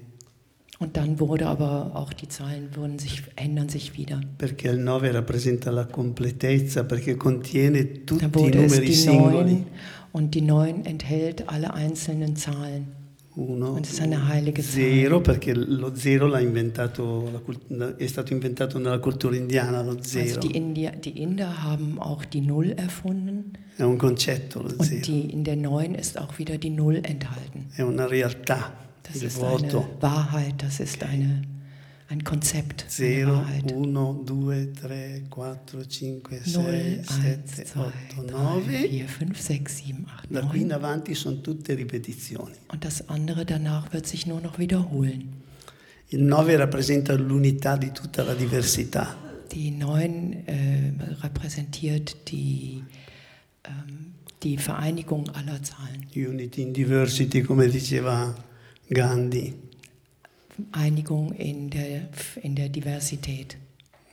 Und 0.80 0.96
dann 0.96 1.20
wurde 1.20 1.46
aber 1.46 1.92
auch 1.94 2.12
die 2.12 2.26
Zahlen 2.28 2.68
wurden 2.74 2.98
sich, 2.98 3.22
ändern 3.36 3.68
sich 3.68 3.96
wieder. 3.96 4.20
perché 4.38 4.68
il 4.70 4.78
9 4.80 5.12
rappresenta 5.12 5.70
la 5.70 5.84
completezza, 5.86 6.82
perché 6.84 7.16
contiene 7.16 8.04
tutti 8.04 8.24
i 8.24 8.28
numeri 8.50 8.86
die 8.86 8.92
singoli. 8.94 9.52
neun 9.52 9.66
und 10.12 10.34
die 10.34 10.40
neun 10.42 10.84
enthält 10.84 11.48
alle 11.48 11.72
einzelnen 11.74 12.34
Zahlen. 12.36 12.86
Uno, 13.36 13.72
Und 13.74 13.84
es 13.86 13.94
ist 13.94 14.00
eine 14.00 14.28
heilige 14.28 14.62
Zahl. 14.62 14.72
zero, 14.82 15.20
perché 15.20 15.54
lo 15.54 15.92
zero 15.94 16.28
l'ha 16.28 16.38
inventato, 16.40 17.42
è 17.96 18.06
stato 18.06 18.32
inventato 18.32 18.78
nella 18.78 18.98
cultura 19.00 19.34
indiana, 19.34 19.82
lo 19.82 19.90
Also 19.92 20.02
zero. 20.02 20.40
die, 20.40 20.56
India, 20.56 20.90
die 20.92 21.20
Inder 21.20 21.62
haben 21.64 21.98
auch 21.98 22.24
die 22.24 22.40
Null 22.40 22.72
erfunden 22.76 23.52
È 23.76 23.82
un 23.82 23.96
concetto 23.96 24.60
lo 24.62 24.68
und 24.68 24.82
zero, 24.84 25.00
die, 25.00 25.32
in 25.32 25.42
der 25.42 25.56
Neun 25.56 25.94
ist 25.96 26.16
auch 26.16 26.38
wieder 26.38 26.58
die 26.58 26.70
Null 26.70 26.96
enthalten. 27.02 27.66
è 27.76 27.80
una 27.82 28.06
realtà, 28.06 28.72
Das 29.04 29.22
ist 29.22 29.42
eine 29.42 29.86
Wahrheit, 30.00 30.54
das 30.58 30.80
ist 30.80 31.02
eine, 31.02 31.42
ein 32.08 32.24
Konzept, 32.24 32.86
eine 32.98 33.24
0, 33.24 33.32
Wahrheit. 33.32 33.72
1, 33.72 34.26
2, 34.26 34.68
3, 34.82 35.22
4, 35.88 36.20
5, 36.22 36.48
6, 36.48 36.54
0, 36.54 36.64
1, 36.64 37.08
7, 37.08 37.66
2, 37.66 37.80
8, 37.80 37.94
3, 38.16 38.32
9. 38.32 38.64
4, 38.64 39.08
5, 39.08 39.40
6, 39.40 39.78
7, 39.78 40.06
8, 40.08 40.28
Da 40.30 40.40
qui 40.48 40.60
in 40.62 40.68
9. 40.68 40.72
avanti 40.72 41.14
sono 41.14 41.40
tutte 41.40 41.76
ripetizioni. 41.76 42.54
Und 42.68 42.84
das 42.84 43.08
andere 43.08 43.44
danach 43.44 43.92
wird 43.92 44.06
sich 44.06 44.26
nur 44.26 44.40
noch 44.40 44.58
wiederholen. 44.58 45.42
Il 46.08 46.22
9 46.22 46.56
rappresenta 46.56 47.14
l'unità 47.14 47.76
di 47.76 47.90
tutta 47.92 48.22
la 48.22 48.34
diversità. 48.34 49.16
Die 49.52 49.70
9 49.70 50.44
äh, 50.46 50.92
repräsentiert 51.22 52.30
die, 52.30 52.82
ähm, 53.64 54.14
die 54.42 54.56
Vereinigung 54.56 55.28
aller 55.30 55.62
Zahlen. 55.62 56.06
Unity 56.14 56.62
in 56.62 56.72
diversity, 56.72 57.42
come 57.42 57.68
diceva 57.68 58.34
Gandhi, 58.90 59.54
Einigung 60.72 61.32
in 61.32 61.70
der, 61.70 62.08
in 62.42 62.54
der 62.54 62.68
Diversität. 62.68 63.56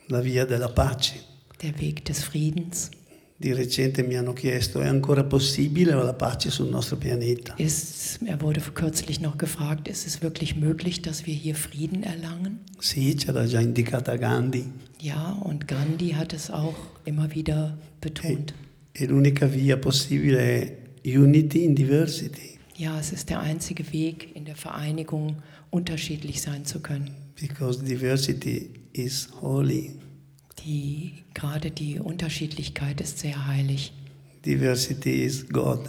la 0.08 0.20
via 0.22 0.44
della 0.44 0.68
pace. 0.68 1.14
der 1.62 1.78
Weg 1.80 2.04
des 2.04 2.22
Friedens. 2.24 2.90
Di 3.38 3.52
recente 3.52 4.02
mi 4.04 4.14
hanno 4.16 4.32
chiesto, 4.34 4.80
è 4.80 4.86
ancora 4.86 5.24
possibile 5.24 5.94
la 5.94 6.12
pace 6.14 6.48
sul 6.50 6.68
nostro 6.68 6.96
pianeta? 6.96 7.54
Ist, 7.56 8.20
er 8.24 8.40
wurde 8.40 8.60
kürzlich 8.60 9.20
noch 9.20 9.36
gefragt, 9.36 9.88
ist 9.88 10.06
es 10.06 10.22
wirklich 10.22 10.54
möglich, 10.54 11.02
dass 11.02 11.26
wir 11.26 11.34
hier 11.34 11.56
Frieden 11.56 12.04
erlangen? 12.04 12.60
Sì, 12.78 13.14
c'era 13.16 13.44
già 13.46 13.60
indicata 13.60 14.16
Gandhi. 14.16 14.64
Ja, 15.00 15.36
und 15.42 15.66
Gandhi 15.66 16.10
hat 16.10 16.32
es 16.32 16.50
auch 16.50 16.76
immer 17.04 17.32
wieder 17.34 17.76
betont. 18.00 18.54
E 18.92 19.06
l'unica 19.06 19.46
via 19.46 19.76
possibile 19.76 20.38
è 20.38 20.76
unity 21.04 21.64
in 21.64 21.74
diversity, 21.74 22.58
Ja, 22.82 22.98
es 22.98 23.12
ist 23.12 23.30
der 23.30 23.38
einzige 23.40 23.84
Weg 23.92 24.34
in 24.34 24.44
der 24.44 24.56
Vereinigung, 24.56 25.36
unterschiedlich 25.70 26.42
sein 26.42 26.64
zu 26.64 26.80
können. 26.80 27.10
because 27.40 27.82
diversity 27.82 28.70
is 28.92 29.28
holy. 29.40 29.92
Die, 30.64 31.12
gerade 31.34 31.70
die 31.70 31.98
Unterschiedlichkeit 32.00 33.00
ist 33.00 33.18
sehr 33.20 33.46
heilig 33.46 33.92
Diversity 34.44 35.22
is 35.24 35.48
God. 35.48 35.80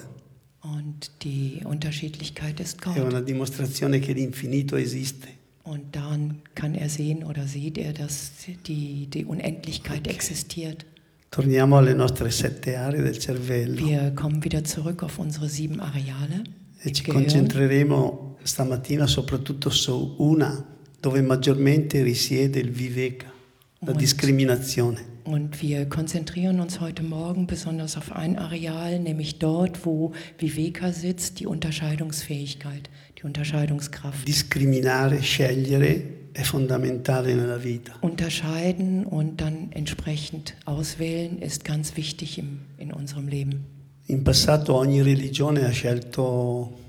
und 0.61 1.09
die 1.23 1.61
Unterschiedlichkeit 1.65 2.59
ist 2.59 2.79
È 2.81 2.83
Gott. 2.85 2.97
una 2.99 3.21
dimostrazione 3.21 3.99
che 3.99 4.13
l'infinito 4.13 4.75
esiste. 4.77 5.27
Und 5.63 5.95
daran 5.95 6.41
kann 6.55 6.75
er 6.75 6.89
sehen 6.89 7.23
oder 7.23 7.47
sieht 7.47 7.77
er, 7.77 7.93
dass 7.93 8.31
die, 8.67 9.07
die 9.07 9.25
Unendlichkeit 9.25 10.07
existiert. 10.07 10.85
Torniamo 11.31 11.77
alle 11.77 11.95
nostre 11.95 12.29
sette 12.29 12.77
aree 12.77 13.01
del 13.01 13.17
cervello 13.19 13.83
Wir 13.87 14.11
kommen 14.11 14.43
wieder 14.43 14.63
zurück 14.63 15.01
auf 15.01 15.17
unsere 15.19 15.49
sieben 15.49 15.79
Areale. 15.79 16.43
E 16.83 16.91
ci 16.91 17.05
concentreremo 17.05 18.37
stamattina 18.43 19.07
soprattutto 19.07 19.69
su 19.69 20.15
una 20.17 20.65
dove 20.99 21.21
maggiormente 21.21 22.01
risiede 22.03 22.59
il 22.59 22.71
viveka, 22.71 23.31
la 23.79 23.91
Und- 23.91 23.99
discriminazione. 23.99 25.11
Und 25.25 25.61
wir 25.61 25.87
konzentrieren 25.87 26.59
uns 26.59 26.81
heute 26.81 27.01
Morgen 27.01 27.47
besonders 27.47 27.95
auf 27.95 28.11
ein 28.11 28.37
Areal, 28.37 28.99
nämlich 28.99 29.39
dort, 29.39 29.85
wo 29.85 30.11
Viveka 30.37 30.91
sitzt, 30.91 31.39
die 31.39 31.45
Unterscheidungsfähigkeit, 31.45 32.89
die 33.17 33.23
Unterscheidungskraft. 33.23 34.27
Discriminare, 34.27 35.21
scegliere 35.21 36.23
è 36.33 36.41
fondamentale 36.41 37.35
nella 37.35 37.63
vita. 37.63 37.93
Unterscheiden 38.01 39.05
und 39.05 39.39
dann 39.39 39.71
entsprechend 39.71 40.55
auswählen 40.65 41.37
ist 41.39 41.63
ganz 41.63 41.95
wichtig 41.95 42.37
im, 42.37 42.61
in 42.77 42.91
unserem 42.91 43.27
Leben. 43.27 43.65
In 44.07 44.23
passato 44.23 44.75
ogni 44.75 45.01
religione 45.01 45.63
ha 45.65 45.69
scelto 45.71 46.79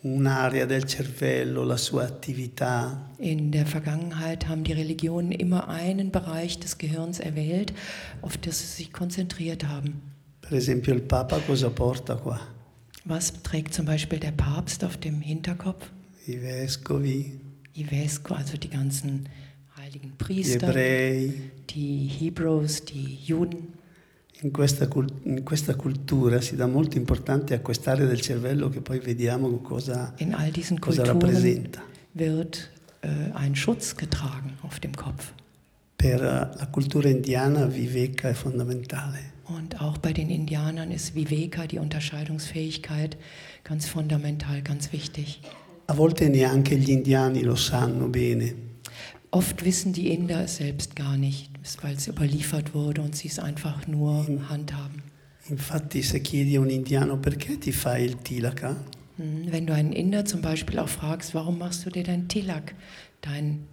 un'area 0.00 0.64
del 0.66 0.84
cervello, 0.84 1.62
la 1.64 1.76
sua 1.76 2.04
attività, 2.04 3.10
In 3.18 3.50
der 3.50 3.66
Vergangenheit 3.66 4.46
haben 4.48 4.62
die 4.64 4.72
Religionen 4.72 5.32
immer 5.32 5.68
einen 5.68 6.10
Bereich 6.10 6.58
des 6.58 6.76
Gehirns 6.78 7.18
erwählt, 7.20 7.72
auf 8.22 8.36
das 8.38 8.58
sie 8.60 8.66
sich 8.66 8.92
konzentriert 8.92 9.64
haben. 9.66 10.02
per 10.40 10.56
esempio 10.56 10.94
il 10.94 11.02
Papa 11.02 11.38
cosa 11.46 11.68
porta 11.70 12.14
qua? 12.16 12.40
Was 13.04 13.32
trägt 13.42 13.74
zum 13.74 13.86
Beispiel 13.86 14.18
der 14.18 14.32
Papst 14.32 14.82
auf 14.84 14.96
dem 14.96 15.20
Hinterkopf? 15.20 15.90
I 16.26 16.38
vescovi, 16.40 17.40
Die 17.74 17.84
Vesco, 17.84 18.34
also 18.34 18.56
die 18.56 18.68
ganzen 18.70 19.28
heiligen 19.76 20.16
Priester, 20.16 20.68
ebrei. 20.68 21.32
die 21.70 22.06
Hebrews, 22.08 22.84
die 22.84 23.18
Juden. 23.24 23.74
In 24.42 24.52
questa, 24.52 24.88
in 25.24 25.42
questa 25.42 25.74
cultura 25.74 26.40
si 26.40 26.54
dà 26.54 26.66
molto 26.66 26.96
importante 26.96 27.54
a 27.54 27.60
quest'area 27.60 28.06
del 28.06 28.20
cervello 28.20 28.68
che 28.68 28.80
poi 28.80 29.00
vediamo 29.00 29.48
cosa, 29.58 30.14
In 30.18 30.32
all 30.32 30.50
diesen 30.52 30.78
cosa 30.78 31.02
Kulturen 31.02 31.20
rappresenta. 31.20 31.82
wird 32.12 32.70
äh, 33.02 33.08
ein 33.34 33.54
Schutz 33.56 33.96
getragen 33.96 34.56
auf 34.62 34.78
dem 34.78 34.92
Kopf. 34.94 35.32
Per 35.96 36.20
la 36.20 36.68
cultura 36.70 37.08
indiana 37.08 37.66
Viveka 37.66 38.28
è 38.28 38.34
fondamentale. 38.34 39.18
Und 39.46 39.80
auch 39.80 39.98
bei 39.98 40.12
den 40.12 40.30
Indianern 40.30 40.92
ist 40.92 41.14
Viveka, 41.14 41.66
die 41.66 41.78
Unterscheidungsfähigkeit, 41.78 43.16
ganz 43.64 43.86
fundamental, 43.86 44.62
ganz 44.62 44.92
wichtig. 44.92 45.40
A 45.86 45.94
volte 45.94 46.28
neanche 46.28 46.76
gli 46.76 46.90
indiani 46.90 47.42
lo 47.42 47.56
sanno 47.56 48.08
bene. 48.08 48.54
Oft 49.30 49.64
wissen 49.64 49.92
die 49.92 50.12
Inder 50.12 50.44
es 50.44 50.56
selbst 50.56 50.94
gar 50.94 51.16
nicht, 51.16 51.47
weil 51.82 51.96
es 51.96 52.06
überliefert 52.08 52.74
wurde 52.74 53.02
und 53.02 53.14
sie 53.16 53.28
es 53.28 53.38
einfach 53.38 53.86
nur 53.86 54.26
handhaben. 54.48 55.02
Infatti 55.48 56.02
se 56.02 56.20
chiedi 56.20 56.56
a 56.56 56.60
un 56.60 56.68
indiano 56.68 57.16
perché 57.18 57.58
ti 57.58 57.72
fai 57.72 58.04
il 58.04 58.16
tilaka, 58.16 58.76
Hm, 59.16 59.50
Wenn 59.50 59.66
du 59.66 59.74
einen 59.74 59.92
Inder 59.92 60.24
zum 60.24 60.42
Beispiel 60.42 60.78
auch 60.78 60.88
fragst, 60.88 61.34
warum 61.34 61.58
machst 61.58 61.84
du 61.84 61.90
dir 61.90 62.04
dein 62.04 62.28
Tilak, 62.28 62.74
dein 63.20 63.66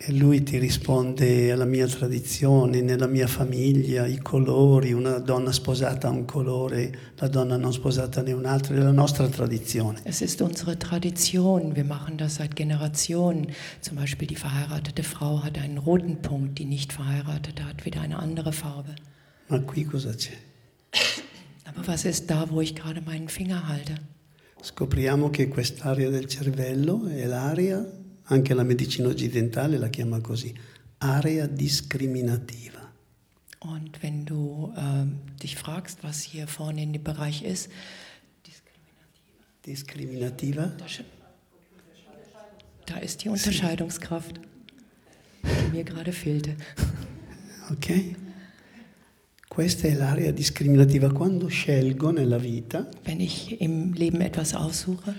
e 0.00 0.12
lui 0.12 0.44
ti 0.44 0.58
risponde 0.58 1.50
alla 1.50 1.64
mia 1.64 1.88
tradizione, 1.88 2.80
nella 2.82 3.08
mia 3.08 3.26
famiglia, 3.26 4.06
i 4.06 4.18
colori, 4.18 4.92
una 4.92 5.18
donna 5.18 5.50
sposata 5.50 6.06
ha 6.06 6.10
un 6.12 6.24
colore, 6.24 7.12
la 7.16 7.26
donna 7.26 7.56
non 7.56 7.72
sposata 7.72 8.22
ne 8.22 8.32
un 8.32 8.44
altro, 8.44 8.76
è 8.76 8.78
la 8.78 8.92
nostra 8.92 9.26
tradizione. 9.28 10.00
Es 10.04 10.20
ist 10.20 10.40
unsere 10.40 10.78
Tradition, 10.78 11.74
wir 11.74 11.84
machen 11.84 12.16
das 12.16 12.36
seit 12.36 12.54
Generationen. 12.54 13.48
Zum 13.80 13.96
Beispiel 13.96 14.28
die 14.28 14.36
verheiratete 14.36 15.02
Frau 15.02 15.42
hat 15.42 15.58
einen 15.58 15.78
roten 15.78 16.22
Punkt, 16.22 16.58
die 16.58 16.64
nicht 16.64 16.92
verheiratete 16.92 17.64
hat 17.64 17.84
wieder 17.84 18.00
eine 18.00 18.20
andere 18.20 18.52
Farbe. 18.52 18.94
Ma 19.48 19.58
qui 19.58 19.84
cosa 19.84 20.12
c'è? 20.12 20.36
Aber 21.64 21.88
was 21.88 22.04
ist 22.04 22.30
da, 22.30 22.48
wo 22.50 22.60
ich 22.60 22.76
gerade 22.76 23.00
meinen 23.00 23.28
Finger 23.28 23.66
halte? 23.66 23.96
Scopriamo 24.62 25.30
che 25.30 25.48
quest'area 25.48 26.08
del 26.08 26.26
cervello 26.26 27.06
è 27.08 27.26
l'area, 27.26 27.84
anche 28.28 28.54
la 28.54 28.62
medicina 28.62 29.08
occidentale 29.08 29.78
la 29.78 29.88
chiama 29.88 30.20
così, 30.20 30.54
area 30.98 31.46
discriminativa. 31.46 32.76
Und 33.60 34.02
wenn 34.02 34.24
du 34.24 34.72
ähm, 34.76 35.18
dich 35.42 35.56
fragst, 35.56 36.02
was 36.02 36.22
hier 36.22 36.46
vorne 36.46 36.82
in 36.82 36.92
dem 36.92 37.02
Bereich 37.02 37.42
ist, 37.42 37.68
Discriminativa? 39.66 40.72
da, 42.86 42.96
ist 42.98 43.24
die 43.24 43.28
Unterscheidungskraft, 43.28 44.40
die 45.42 45.76
mir 45.76 45.84
gerade 45.84 46.12
fehlte. 46.12 46.56
Ok? 47.70 48.14
Questa 49.48 49.88
è 49.88 49.94
l'area 49.94 50.30
discriminativa. 50.30 51.10
Quando 51.10 51.48
scelgo 51.48 52.10
nella 52.10 52.38
vita, 52.38 52.88
Wenn 53.04 53.20
ich 53.20 53.60
im 53.60 53.92
Leben 53.92 54.20
etwas 54.20 54.54
aussuche, 54.54 55.14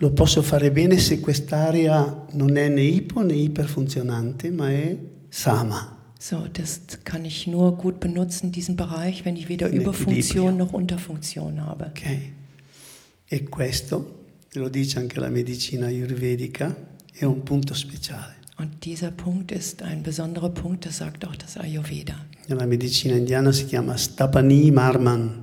lo 0.00 0.10
posso 0.12 0.40
fare 0.42 0.70
bene 0.70 0.98
se 0.98 1.20
quest'area 1.20 2.26
non 2.32 2.56
è 2.56 2.68
né 2.68 2.82
ipo 2.82 3.22
né 3.22 3.34
iperfunzionante, 3.34 4.50
ma 4.50 4.70
è 4.70 4.96
sama. 5.28 5.96
so, 6.18 6.46
das 6.52 6.80
kann 7.04 7.24
ich 7.24 7.46
nur 7.46 7.76
gut 7.78 7.98
benutzen, 7.98 8.52
diesen 8.52 8.76
Bereich, 8.76 9.24
wenn 9.24 9.36
ich 9.36 9.48
weder 9.48 9.68
In 9.70 9.80
Überfunktion 9.80 10.46
Equilibrio. 10.48 10.64
noch 10.66 10.72
Unterfunktion 10.74 11.60
habe. 11.64 11.86
Ok? 11.86 12.02
E 13.26 13.48
questo, 13.48 14.24
lo 14.52 14.68
dice 14.68 14.98
anche 14.98 15.18
la 15.20 15.28
medicina 15.30 15.86
ayurvedica, 15.86 16.74
è 17.12 17.24
un 17.24 17.42
punto 17.42 17.74
speciale. 17.74 18.36
Und 18.58 18.84
dieser 18.84 19.10
Punkt 19.10 19.50
ist 19.52 19.82
ein 19.82 20.02
besonderer 20.02 20.50
Punkt, 20.50 20.84
das 20.84 20.98
sagt 20.98 21.24
auch 21.26 21.36
das 21.36 21.56
Ayurveda. 21.56 22.14
Nella 22.48 22.66
medicina 22.66 23.14
indiana 23.14 23.52
si 23.52 23.64
chiama 23.64 23.96
Stapani 23.96 24.70
Marman. 24.70 25.39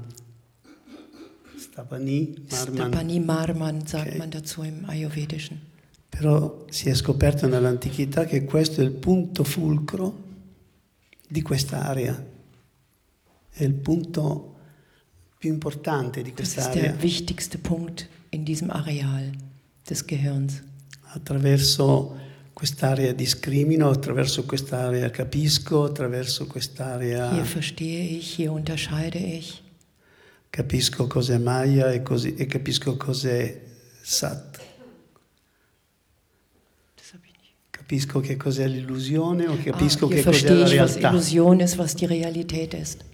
Stapani 1.78 2.34
Marman. 2.50 2.76
Stapani 2.76 3.20
Marman 3.20 3.86
sagt 3.88 4.08
Ok. 4.14 4.18
man 4.18 4.30
dazu 4.32 4.64
im 4.64 4.86
Ayurvedischen. 4.88 5.60
Però 6.10 6.66
si 6.70 6.90
è 6.90 6.96
scoperto 6.96 7.48
nell'antichità 7.48 8.26
che 8.26 8.46
questo 8.46 8.82
è 8.82 8.84
il 8.84 8.92
punto 8.92 9.44
fulcro 9.44 10.24
di 11.28 11.42
quest'area. 11.44 12.26
È 13.52 13.64
il 13.64 13.74
punto 13.74 14.56
più 15.38 15.52
importante 15.52 16.24
di 16.24 16.34
Das 16.34 16.48
ist 16.48 16.56
quest'area. 16.56 16.92
der 16.94 17.02
wichtigste 17.04 17.60
Punkt 17.60 18.08
in 18.32 18.44
diesem 18.44 18.72
Areal 18.72 19.30
des 19.88 20.04
Gehirns. 20.04 20.64
Attraverso 21.14 22.16
quest'area 22.54 23.12
discrimino, 23.14 23.90
attraverso 23.90 24.46
quest'area 24.46 25.12
capisco, 25.12 25.84
attraverso 25.84 26.48
quest'area 26.48 27.34
Hier 27.34 27.46
verstehe 27.46 28.18
ich, 28.18 28.34
hier 28.36 28.52
unterscheide 28.52 29.20
ich. 29.20 29.62
Capisco 30.50 31.08
cos'è 31.08 31.38
Maya 31.38 31.92
e, 31.92 32.02
così- 32.02 32.36
e 32.36 32.46
capisco 32.46 32.98
cos'è 32.98 33.62
Sat. 34.02 34.66
Capisco 37.70 38.20
che 38.20 38.36
cos'è 38.36 38.68
l'illusione 38.68 39.48
o 39.48 39.56
capisco 39.64 40.08
ah, 40.08 40.10
che 40.10 40.22
cos'è 40.24 40.54
la 40.54 40.60
was 40.62 40.72
realtà. 40.72 41.10
Illusion 41.10 41.60
ist, 41.62 41.78
was 41.78 41.94
die 41.96 42.06
Realität 42.08 42.74
ist. 42.74 43.06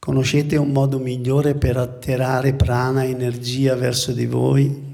Conoscete 0.00 0.56
un 0.56 0.72
modo 0.72 0.98
migliore 0.98 1.54
per 1.54 1.76
atterrare 1.76 2.54
prana, 2.54 3.04
energia 3.04 3.76
verso 3.76 4.12
di 4.12 4.26
voi? 4.26 4.90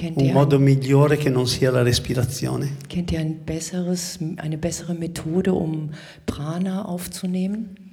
Un 0.00 0.32
modo 0.32 0.58
migliore 0.58 1.16
che 1.16 1.30
non 1.30 1.48
sia 1.48 1.70
la 1.70 1.82
respirazione? 1.82 2.76
kennt 2.88 3.10
ihr 3.10 3.20
ein 3.20 3.42
besseres, 3.44 4.18
eine 4.36 4.58
bessere 4.58 4.92
Methode, 4.92 5.50
um 5.50 5.90
Prana 6.26 6.84
aufzunehmen, 6.84 7.87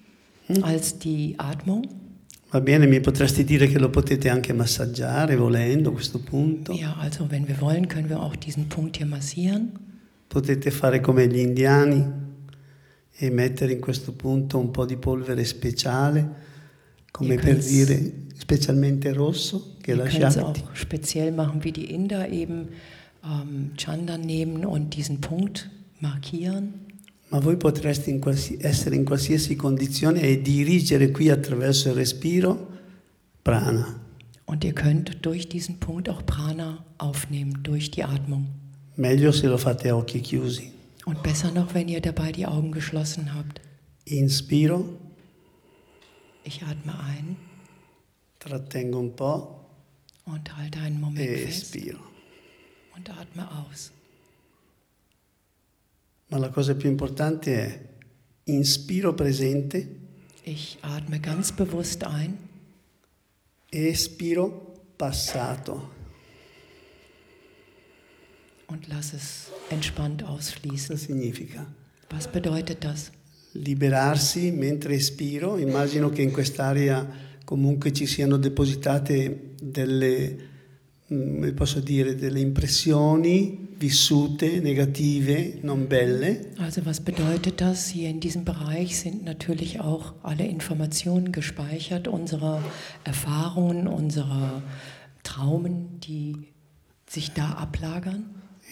als 0.61 0.97
die 0.97 1.33
Atmung? 1.37 1.87
Va 2.49 2.61
bene, 2.61 2.85
mi 2.85 2.99
potresti 3.01 3.43
dire 3.43 3.67
che 3.67 3.79
lo 3.79 3.89
potete 3.89 4.29
anche 4.29 4.53
massaggiare 4.53 5.35
volendo 5.35 5.89
a 5.89 5.93
questo 5.93 6.19
punto. 6.19 6.73
Ja, 6.73 6.95
also 6.97 7.29
wenn 7.29 7.47
wir 7.47 7.59
wollen, 7.59 7.87
können 7.87 8.07
wir 8.07 8.21
auch 8.21 8.35
diesen 8.35 8.67
Punkt 8.69 8.97
hier 8.97 9.07
massieren. 9.07 9.71
Potete 10.27 10.71
fare 10.71 11.01
come 11.01 11.27
gli 11.27 11.37
indiani 11.37 12.03
e 13.17 13.29
mettere 13.29 13.73
in 13.73 13.79
questo 13.79 14.13
punto 14.13 14.57
un 14.57 14.71
po' 14.71 14.85
di 14.85 14.97
polvere 14.97 15.43
speciale, 15.43 16.29
come 17.11 17.35
per 17.35 17.57
dire 17.57 18.25
specialmente 18.37 19.13
rosso, 19.13 19.75
che 19.81 19.93
è 19.93 19.95
Ihr 19.95 20.43
auch 20.43 20.55
speziell 20.73 21.33
machen, 21.33 21.63
wie 21.63 21.71
die 21.71 21.93
Inder 21.93 22.29
eben 22.29 22.69
ähm, 23.23 23.71
Chandan 23.75 24.21
nehmen 24.21 24.65
und 24.65 24.95
diesen 24.95 25.19
Punkt 25.19 25.69
markieren. 25.99 26.84
Ma 27.29 27.39
voi 27.39 27.57
potreste 27.57 28.09
in 28.11 28.19
qualsi- 28.19 28.57
essere 28.61 28.95
in 28.95 29.03
qualsiasi 29.03 29.55
condizione 29.55 30.21
e 30.21 30.41
dirigere 30.41 31.11
qui 31.11 31.29
attraverso 31.29 31.89
il 31.89 31.95
respiro 31.95 32.67
prana. 33.41 33.99
Und 34.45 34.63
ihr 34.63 34.73
könnt 34.73 35.17
durch 35.25 35.47
diesen 35.49 35.79
Punkt 35.79 36.07
auch 36.07 36.23
Prana 36.25 36.85
aufnehmen, 36.99 37.63
durch 37.63 37.89
die 37.89 38.03
Atmung. 38.03 38.47
Meglio 38.95 39.31
se 39.31 39.47
lo 39.47 39.57
fate 39.57 39.89
a 39.89 39.95
occhi 39.97 40.21
chiusi. 40.21 40.71
Und 41.05 41.21
besser 41.23 41.51
noch, 41.51 41.73
wenn 41.73 41.87
ihr 41.89 41.99
dabei 41.99 42.31
die 42.31 42.45
Augen 42.45 42.71
geschlossen 42.71 43.33
habt. 43.33 43.59
Inspiro, 44.05 44.85
Ich 46.43 46.61
atme 46.61 46.93
ein 46.99 47.37
trattengo 48.37 48.99
un 48.99 49.15
po' 49.15 49.65
und 50.25 50.55
halte 50.55 50.77
einen 50.79 50.99
Moment 51.01 51.27
e 51.27 51.37
fest 51.37 51.63
espiro. 51.75 51.97
und 52.95 53.09
atme 53.09 53.47
aus. 53.67 53.91
Ma 56.35 56.41
la 56.41 56.49
cosa 56.49 56.75
più 56.75 56.89
importante 56.89 57.55
è 57.55 57.87
inspiro 58.51 59.13
presente, 59.13 59.99
Ich 60.43 60.75
atme 60.81 61.21
ganz 61.21 61.53
bewusst 61.53 62.03
ein 62.03 62.37
espiro 63.69 64.73
passato. 64.97 65.93
und 68.67 68.85
lasse 68.87 69.15
es 69.15 69.49
entspannt 69.69 70.23
ausfließen. 70.23 70.97
Cosa 70.97 71.05
significa? 71.05 71.73
Was 72.11 72.27
bedeutet 72.27 72.83
das? 72.83 73.11
Liberarsi 73.53 74.51
mentre 74.51 74.95
espiro, 74.95 75.57
immagino 75.57 76.09
che 76.09 76.21
in 76.21 76.33
quest'area 76.33 77.07
comunque 77.45 77.93
ci 77.93 78.05
siano 78.05 78.35
depositate 78.35 79.53
delle, 79.61 80.35
mm, 81.13 81.33
come 81.35 81.53
posso 81.53 81.79
dire, 81.79 82.13
delle 82.15 82.41
impressioni 82.41 83.64
vissute, 83.79 84.61
negative, 84.61 85.59
non 85.63 85.87
belle, 85.87 86.41
Also 86.57 86.85
was 86.85 86.99
bedeutet 87.01 87.59
das? 87.61 87.87
Hier 87.87 88.09
in 88.09 88.19
diesem 88.19 88.45
Bereich 88.45 88.97
sind 88.99 89.23
natürlich 89.25 89.79
auch 89.81 90.13
alle 90.23 90.45
Informationen 90.45 91.31
gespeichert, 91.31 92.07
unserer 92.07 92.61
Erfahrungen, 93.03 93.87
unserer 93.87 94.61
Traumen, 95.23 95.99
die 96.01 96.35
sich 97.07 97.31
da 97.33 97.51
ablagern. 97.51 98.25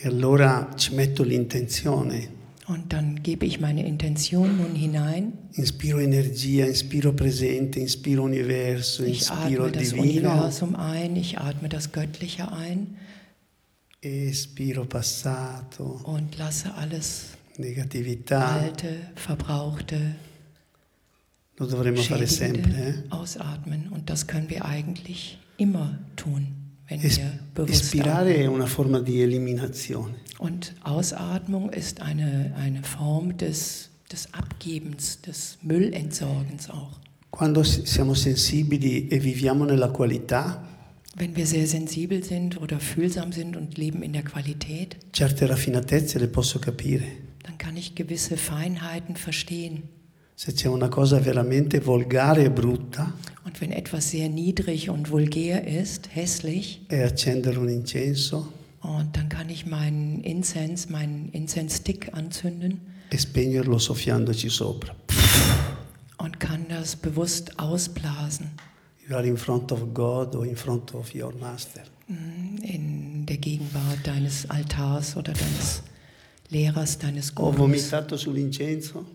e 0.03 0.07
allora 0.07 0.69
ci 0.75 0.93
metto 0.95 1.23
l'intenzione, 1.23 2.27
Und 2.65 2.93
dann 2.93 3.21
gebe 3.23 3.45
ich 3.45 3.59
meine 3.59 3.85
Intention 3.85 4.57
nun 4.57 4.73
hinein. 4.73 5.33
inspiro 5.53 5.99
energia, 5.99 6.65
inspiro 6.65 7.11
presente, 7.13 7.79
inspiro 7.79 8.23
universo, 8.23 9.03
Ich 9.03 9.19
inspiro 9.29 9.65
atme 9.65 9.67
il 9.67 9.71
das 9.83 9.89
divino, 9.93 10.29
Universum 10.31 10.75
ein, 10.75 11.15
ich 11.17 11.37
atme 11.39 11.67
das 11.69 11.91
Göttliche 11.91 12.51
ein 12.51 12.95
espiro 14.03 14.85
passato, 14.85 16.01
und 16.03 16.37
lasse 16.37 16.73
alles 16.75 17.29
negatività, 17.57 18.59
Alte, 18.59 19.11
Verbrauchte, 19.15 20.15
lo 21.57 21.65
dovremmo 21.65 22.01
fare 22.01 22.27
sempre. 22.27 22.71
Eh? 22.73 23.03
Ausatmen. 23.09 23.87
Und 23.89 24.09
das 24.09 24.25
können 24.27 24.49
wir 24.49 24.65
eigentlich 24.65 25.37
immer 25.57 25.99
tun, 26.15 26.47
wenn 26.87 26.99
Es- 27.01 27.17
wir 27.17 27.39
bewusst 27.53 27.83
Espirare 27.83 28.31
atmen. 28.31 28.41
è 28.41 28.47
una 28.47 28.65
forma 28.65 28.99
di 28.99 29.21
eliminazione. 29.21 30.15
Und 30.39 30.73
Ausatmung 30.83 31.69
ist 31.71 32.01
eine, 32.01 32.53
eine 32.57 32.83
Form 32.83 33.37
des, 33.37 33.89
des 34.11 34.27
Abgebens, 34.33 35.21
des 35.21 35.57
Müllentsorgens 35.61 36.69
auch. 36.69 36.99
Quando 37.29 37.63
si- 37.63 37.85
siamo 37.85 38.13
sensibili 38.15 39.07
e 39.07 39.19
viviamo 39.19 39.63
nella 39.63 39.89
qualità, 39.89 40.67
Wenn 41.15 41.35
wir 41.35 41.45
sehr 41.45 41.67
sensibel 41.67 42.23
sind 42.23 42.59
oder 42.59 42.79
fühlsam 42.79 43.31
sind 43.31 43.55
und 43.55 43.77
leben 43.77 44.01
in 44.01 44.13
der 44.13 44.23
Qualität, 44.23 44.97
certe 45.13 45.47
raffinatezze 45.49 46.17
le 46.19 46.27
posso 46.27 46.59
capire. 46.59 47.03
dann 47.43 47.57
kann 47.57 47.77
ich 47.77 47.93
gewisse 47.95 48.35
Feinheiten 48.37 49.15
verstehen. 49.15 49.83
Se 50.35 50.51
c'è 50.53 50.67
una 50.67 50.89
cosa 50.89 51.19
veramente 51.19 51.79
volgare 51.81 52.45
e 52.45 52.49
brutta, 52.49 53.13
Und 53.45 53.61
wenn 53.61 53.71
etwas 53.71 54.09
sehr 54.09 54.29
niedrig 54.29 54.89
und 54.89 55.11
vulgär 55.11 55.67
ist, 55.67 56.09
hässlich, 56.15 56.81
è 56.89 57.01
accendere 57.03 57.59
un 57.59 57.69
incenso 57.69 58.51
und 58.81 59.15
dann 59.15 59.29
kann 59.29 59.49
ich 59.49 59.65
meinen 59.67 60.21
Incense, 60.21 60.91
meinen 60.91 61.29
Incense-Stick 61.29 62.13
anzünden 62.13 62.81
e 63.11 63.17
spegnerlo 63.19 63.77
soffiandoci 63.77 64.49
sopra. 64.49 64.95
und 66.17 66.39
kann 66.39 66.65
das 66.69 66.95
bewusst 66.95 67.59
ausblasen 67.59 68.49
You 69.09 69.15
are 69.15 69.25
in 69.27 69.37
front 69.37 69.71
of 69.71 69.93
God 69.93 70.35
or 70.35 70.45
in 70.45 70.55
front 70.55 70.93
of 70.93 71.13
your 71.13 71.33
master. 71.39 71.81
mm, 72.07 72.63
in 72.63 73.25
der 73.25 73.37
Gegenwart 73.37 73.99
deines 74.05 74.49
Altars 74.49 75.15
oder 75.17 75.33
deines 75.33 75.83
Lehrers, 76.49 76.97
deines 76.97 77.31
Ho 77.37 77.45
Gurus. 77.51 77.57
vomitato 77.57 78.15
sull'incenso, 78.17 79.05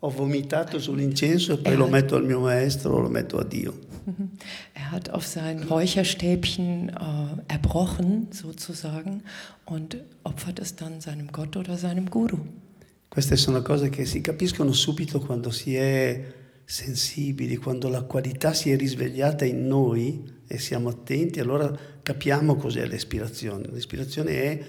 ho 0.00 0.10
vomitato 0.10 0.78
sull'incenso 0.78 1.54
e 1.54 1.58
poi 1.58 1.76
lo 1.76 1.88
metto 1.88 2.16
al 2.16 2.24
mio 2.24 2.40
maestro 2.40 2.94
o 2.94 3.00
lo 3.00 3.08
metto 3.08 3.38
a 3.38 3.44
Dio. 3.44 3.74
Er 4.74 4.90
hat 4.92 5.10
auf 5.10 5.26
sein 5.26 5.62
Räucherstäbchen 5.64 6.88
äh, 6.90 7.52
erbrochen, 7.52 8.28
sozusagen, 8.32 9.22
und 9.66 9.96
opfert 10.24 10.58
es 10.58 10.74
dann 10.76 11.00
seinem 11.00 11.30
Gott 11.32 11.56
oder 11.56 11.76
seinem 11.76 12.08
Guru. 12.10 12.38
Queste 13.10 13.36
sono 13.36 13.60
cose 13.62 13.90
che 13.90 14.04
si 14.06 14.20
capiscono 14.20 14.72
subito 14.72 15.20
quando 15.20 15.50
si 15.50 15.74
è 15.74 16.24
sensibili, 16.70 17.56
quando 17.56 17.88
la 17.88 18.02
qualità 18.02 18.54
si 18.54 18.70
è 18.70 18.76
risvegliata 18.76 19.44
in 19.44 19.66
noi 19.66 20.22
e 20.46 20.58
siamo 20.58 20.88
attenti, 20.88 21.40
allora 21.40 21.76
capiamo 22.00 22.54
cos'è 22.54 22.86
l'ispirazione. 22.86 23.66
L'ispirazione 23.72 24.30
è 24.30 24.66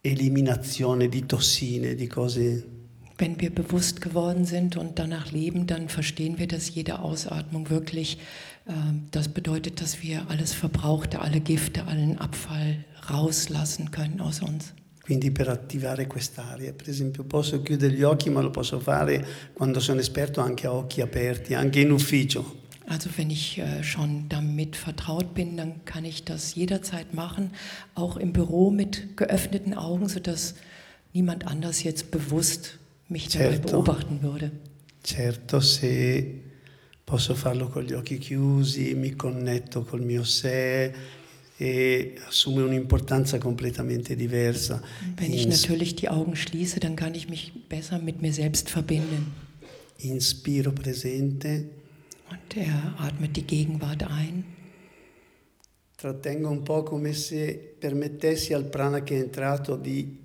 eliminazione 0.00 1.08
di 1.08 1.26
tossine, 1.26 1.94
di 1.94 2.06
cose 2.06 2.68
Wenn 3.16 3.40
wir 3.40 3.50
bewusst 3.54 4.00
geworden 4.00 4.44
sind 4.44 4.76
und 4.76 4.98
danach 4.98 5.30
leben, 5.30 5.68
dann 5.68 5.88
verstehen 5.88 6.38
wir, 6.38 6.48
dass 6.48 6.74
jede 6.74 6.98
Ausatmung 6.98 7.70
wirklich, 7.70 8.18
äh, 8.66 8.72
das 9.12 9.28
bedeutet, 9.28 9.80
dass 9.80 10.02
wir 10.02 10.28
alles 10.28 10.52
Verbrauchte, 10.52 11.20
alle 11.20 11.40
Gifte, 11.40 11.86
allen 11.86 12.18
Abfall 12.18 12.84
rauslassen 13.08 13.92
können 13.92 14.20
aus 14.20 14.42
uns. 14.42 14.74
Quindi 15.04 15.30
per 15.30 15.50
attivare 15.50 16.06
quest'area, 16.06 16.72
per 16.72 16.88
esempio 16.88 17.24
posso 17.24 17.60
chiudere 17.60 17.92
gli 17.92 18.02
occhi 18.02 18.30
ma 18.30 18.40
lo 18.40 18.50
posso 18.50 18.80
fare 18.80 19.22
quando 19.52 19.78
sono 19.78 20.00
esperto 20.00 20.40
anche 20.40 20.66
a 20.66 20.72
occhi 20.72 21.02
aperti, 21.02 21.52
anche 21.52 21.80
in 21.80 21.90
ufficio. 21.90 22.62
Also 22.86 23.10
wenn 23.16 23.28
ich 23.30 23.58
äh, 23.58 23.82
schon 23.82 24.28
damit 24.30 24.76
vertraut 24.76 25.34
bin, 25.34 25.58
dann 25.58 25.84
kann 25.84 26.06
ich 26.06 26.24
das 26.24 26.54
jederzeit 26.54 27.12
machen, 27.12 27.50
auch 27.94 28.16
im 28.16 28.32
Büro 28.32 28.70
mit 28.70 29.14
geöffneten 29.18 29.74
Augen, 29.74 30.08
sodass 30.08 30.54
niemand 31.12 31.46
anders 31.46 31.82
jetzt 31.82 32.10
bewusst 32.10 32.78
mich 33.08 33.28
dabei 33.28 33.52
Certo. 33.56 33.68
beobachten 33.72 34.22
würde. 34.22 34.52
Certo, 35.02 35.60
se 35.60 36.40
posso 37.04 37.34
farlo 37.34 37.68
con 37.68 37.84
gli 37.84 37.92
occhi 37.92 38.16
chiusi, 38.18 38.94
mi 38.94 39.14
connetto 39.16 39.82
col 39.84 40.00
mio 40.00 40.24
sé 40.24 40.92
e 41.58 42.16
assume 42.28 42.62
un'importanza 42.62 43.38
completamente 43.38 44.16
diversa. 44.16 44.82
Wenn 45.16 45.32
ich 45.32 45.46
natürlich 45.46 45.94
die 45.94 46.08
Augen 46.08 46.36
schließe, 46.36 46.80
dann 46.80 46.96
kann 46.96 47.14
ich 47.14 47.28
mich 47.28 47.52
besser 47.68 47.98
mit 47.98 48.22
mir 48.22 48.32
selbst 48.32 48.70
verbinden. 48.70 49.32
inspiro 49.98 50.72
presente, 50.72 51.66
Und 52.30 52.56
er 52.56 52.94
atmet 52.98 53.36
die 53.36 53.46
Gegenwart 53.46 54.02
ein 54.02 54.44
trattengo 56.04 56.50
un 56.50 56.62
po' 56.62 56.82
come 56.82 57.14
se 57.14 57.76
permettessi 57.78 58.52
al 58.52 58.64
prana 58.64 59.02
che 59.02 59.16
è 59.16 59.20
entrato 59.20 59.76
di 59.76 60.18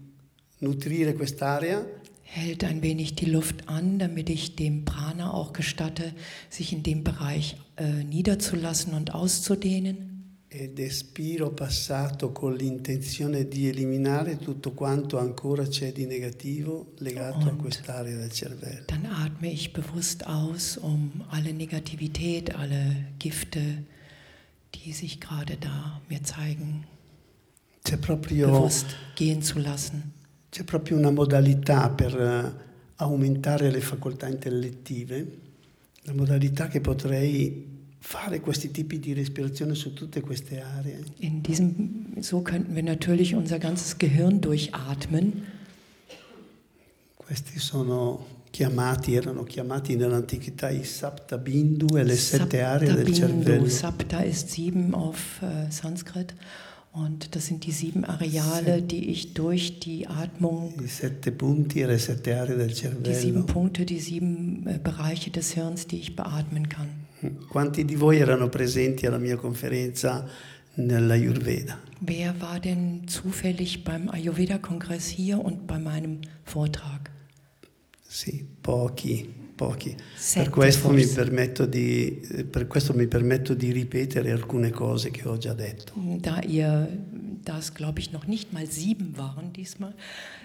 nutrire 0.57 1.13
quest'area 1.13 1.85
hält 2.31 2.63
ein 2.63 2.81
wenig 2.83 3.15
die 3.15 3.25
Luft 3.25 3.67
an, 3.67 3.97
damit 3.97 4.29
ich 4.29 4.55
dem 4.55 4.85
Prana 4.85 5.33
auch 5.33 5.51
gestatte, 5.51 6.13
sich 6.49 6.73
in 6.73 6.83
dem 6.83 7.03
Bereich 7.03 7.57
äh, 7.75 8.03
niederzulassen 8.03 8.93
und 8.93 9.15
auszudehnen. 9.15 10.08
Ed 10.51 10.79
espiro 10.79 11.51
passato 11.51 12.31
con 12.31 12.55
l'intenzione 12.55 13.47
di 13.47 13.67
eliminare 13.67 14.37
tutto 14.37 14.71
quanto 14.71 15.19
ancora 15.19 15.67
c'è 15.67 15.91
di 15.91 16.07
negativo 16.07 16.93
legato 16.97 17.45
a 17.47 17.51
Und- 17.51 17.61
quest'area 17.61 18.15
del 18.17 18.31
cervello. 18.31 18.85
Dann 18.87 19.05
atme 19.05 19.51
ich 19.51 19.71
bewusst 19.71 20.25
aus, 20.25 20.77
um 20.81 21.23
alle 21.29 21.53
Negativität, 21.53 22.51
alle 22.55 23.11
Gifte, 23.19 23.83
die 24.73 24.91
sich 24.91 25.19
gerade 25.19 25.55
da 25.57 26.01
mir 26.09 26.23
zeigen, 26.23 26.83
C'è 27.83 27.97
proprio, 27.97 28.49
bewusst 28.49 28.87
gehen 29.15 29.41
zu 29.43 29.59
lassen. 29.59 30.11
c'è 30.51 30.63
proprio 30.63 30.97
una 30.97 31.11
modalità 31.11 31.89
per 31.91 32.19
eh, 32.19 32.51
aumentare 32.95 33.69
le 33.69 33.81
facoltà 33.81 34.27
intellettive, 34.27 35.27
una 36.05 36.15
modalità 36.15 36.67
che 36.67 36.81
potrei 36.81 37.77
fare 37.99 38.39
questi 38.39 38.71
tipi 38.71 38.99
di 38.99 39.13
respirazione 39.13 39.75
su 39.75 39.93
tutte 39.93 40.21
queste 40.21 40.61
aree. 40.61 41.03
In 41.19 41.41
diesem, 41.41 42.21
so 42.21 42.41
könnten 42.41 42.75
wir 42.75 42.83
natürlich 42.83 43.35
unser 43.35 43.59
ganzes 43.59 43.97
Gehirn 43.97 44.39
durchatmen. 44.39 45.45
Questi 47.15 47.59
sono 47.59 48.25
chiamati, 48.49 49.13
erano 49.13 49.43
chiamati 49.43 49.95
nell'antichità 49.95 50.69
i 50.69 50.83
Sapta 50.83 51.37
Bindu 51.37 51.97
e 51.97 52.03
le 52.03 52.15
sette 52.15 52.61
aree 52.61 52.91
del 52.93 53.13
cervello. 53.13 53.67
Sapta 53.67 54.21
ist 54.21 54.49
sieben 54.49 54.95
auf 54.95 55.41
äh, 55.41 55.69
Sanskrit. 55.69 56.33
Und 56.91 57.35
das 57.35 57.45
sind 57.45 57.67
die 57.67 57.71
sieben 57.71 58.03
Areale, 58.03 58.81
die 58.81 59.11
ich 59.11 59.35
durch 59.35 59.79
die 59.79 60.07
Atmung, 60.07 60.73
e 60.79 60.81
die 63.03 63.13
sieben. 63.13 63.45
Punkte, 63.45 63.85
die 63.85 63.99
sieben 63.99 64.65
äh, 64.65 64.79
Bereiche 64.83 65.29
des 65.29 65.51
Hirns, 65.51 65.85
die 65.85 65.99
ich 65.99 66.15
beatmen 66.15 66.67
kann. 66.67 66.98
Quanti 67.47 67.83
di 67.85 67.95
voi 67.95 68.17
erano 68.17 68.47
presenti 68.49 69.05
alla 69.05 69.17
mia 69.17 69.35
conferenza 69.35 70.25
nell'Ayurveda? 70.75 71.79
Wer 71.99 72.33
war 72.39 72.59
denn 72.59 73.07
zufällig 73.07 73.83
beim 73.83 74.09
Ayurveda-Kongress 74.09 75.07
hier 75.09 75.43
und 75.43 75.67
bei 75.67 75.77
meinem 75.79 76.21
Vortrag? 76.43 77.11
Sì, 78.07 78.45
pochi, 78.61 79.29
pochi. 79.55 79.95
Per 80.33 80.49
questo, 80.49 80.89
mi 80.89 81.03
forse. 81.03 81.15
permetto 81.15 81.65
di, 81.65 82.21
eh, 82.21 82.45
per 82.45 82.67
questo 82.67 82.93
mi 82.93 83.07
permetto 83.07 83.53
di 83.53 83.71
ripetere 83.71 84.31
alcune 84.31 84.71
cose 84.71 85.11
che 85.11 85.27
ho 85.27 85.37
già 85.37 85.53
detto. 85.53 85.93
Da 85.95 86.41
ihr, 86.41 86.87
das 87.43 87.73
glaube 87.73 87.99
ich 87.99 88.11
noch 88.11 88.25
nicht 88.27 88.53
mal 88.53 88.65
sieben 88.67 89.17
waren 89.17 89.51
diesmal, 89.51 89.93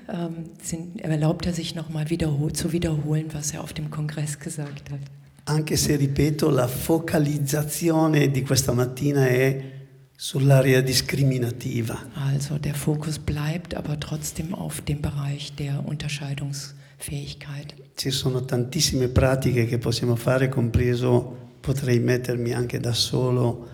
ähm, 0.09 0.51
sind, 0.61 1.01
erlaubt 1.01 1.47
er 1.47 1.53
sich 1.53 1.75
nochmal 1.77 2.11
wiederhol 2.11 2.53
zu 2.53 2.73
wiederholen, 2.73 3.33
was 3.33 3.55
er 3.55 3.63
auf 3.63 3.73
dem 3.73 3.91
Kongress 3.91 4.41
gesagt 4.41 4.91
hat. 4.91 5.01
Anche 5.47 5.77
se, 5.77 5.97
ripeto, 5.97 6.49
la 6.49 6.67
focalizzazione 6.67 8.31
di 8.31 8.43
questa 8.43 8.73
mattina 8.73 9.27
è 9.27 9.73
sull'area 10.17 10.81
discriminativa. 10.81 12.09
Also 12.15 12.57
der 12.57 12.75
Fokus 12.75 13.19
bleibt 13.19 13.75
aber 13.75 13.99
trotzdem 13.99 14.55
auf 14.55 14.81
dem 14.81 15.01
Bereich 15.01 15.55
der 15.55 15.87
Unterscheidungsfähigkeit. 15.87 17.75
Ci 17.95 18.11
sono 18.11 18.45
tantissime 18.45 19.09
pratiche 19.09 19.67
che 19.67 19.79
possiamo 19.79 20.17
fare, 20.17 20.49
compreso 20.49 21.37
potrei 21.61 21.99
mettermi 21.99 22.53
anche 22.53 22.81
da 22.81 22.95
solo 22.95 23.69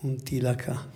un 0.00 0.22
tilaka. 0.22 0.90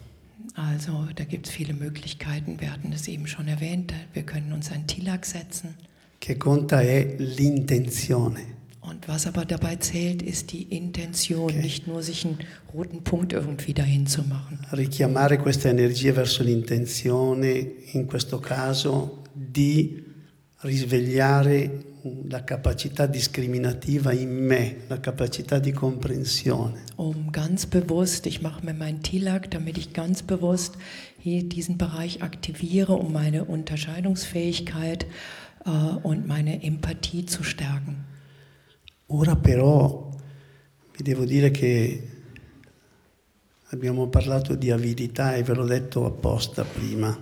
Also 0.54 1.06
da 1.14 1.24
gibt 1.24 1.46
es 1.46 1.52
viele 1.52 1.74
Möglichkeiten. 1.74 2.58
Wir 2.60 2.72
hatten 2.72 2.92
es 2.92 3.08
eben 3.08 3.26
schon 3.26 3.46
erwähnt. 3.46 3.92
Wir 4.14 4.24
können 4.24 4.52
uns 4.52 4.70
ein 4.72 4.86
Tilak 4.86 5.26
setzen. 5.26 5.74
Che 6.18 6.36
conta 6.36 6.80
è 6.80 7.16
l'intenzione. 7.18 8.57
Und 8.88 9.06
was 9.06 9.26
aber 9.26 9.44
dabei 9.44 9.76
zählt, 9.76 10.22
ist 10.22 10.52
die 10.52 10.62
Intention, 10.62 11.50
Okay. 11.50 11.60
nicht 11.60 11.86
nur 11.86 12.02
sich 12.02 12.24
einen 12.24 12.38
roten 12.72 13.02
Punkt 13.02 13.32
irgendwie 13.32 13.74
dahin 13.74 14.06
zu 14.06 14.22
machen. 14.22 14.58
richiamare 14.72 15.36
questa 15.38 15.68
energia 15.68 16.12
verso 16.14 16.42
l'intenzione, 16.42 17.50
in 17.92 18.06
questo 18.06 18.38
caso, 18.40 19.22
di 19.34 20.02
risvegliare 20.62 21.84
la 22.28 22.42
capacità 22.44 23.06
discriminativa 23.06 24.12
in 24.12 24.30
me, 24.46 24.76
la 24.88 24.98
capacità 25.00 25.58
di 25.58 25.72
comprensione. 25.72 26.84
Um 26.96 27.30
ganz 27.30 27.66
bewusst, 27.66 28.26
ich 28.26 28.40
mache 28.40 28.64
mir 28.64 28.72
meinen 28.74 29.02
Tilak, 29.02 29.50
damit 29.50 29.76
ich 29.78 29.92
ganz 29.92 30.22
bewusst 30.22 30.76
hier 31.18 31.42
diesen 31.44 31.76
Bereich 31.76 32.22
aktiviere, 32.22 32.94
um 32.94 33.12
meine 33.12 33.44
Unterscheidungsfähigkeit 33.44 35.06
äh, 35.66 35.70
und 36.02 36.26
meine 36.26 36.62
Empathie 36.62 37.26
zu 37.26 37.42
stärken. 37.42 38.04
Ora 39.10 39.36
però 39.36 40.10
vi 40.96 41.02
devo 41.02 41.24
dire 41.24 41.50
che 41.50 42.08
abbiamo 43.70 44.08
parlato 44.08 44.54
di 44.54 44.70
avidità 44.70 45.34
e 45.34 45.42
ve 45.42 45.54
l'ho 45.54 45.64
detto 45.64 46.04
apposta 46.04 46.64
prima, 46.64 47.16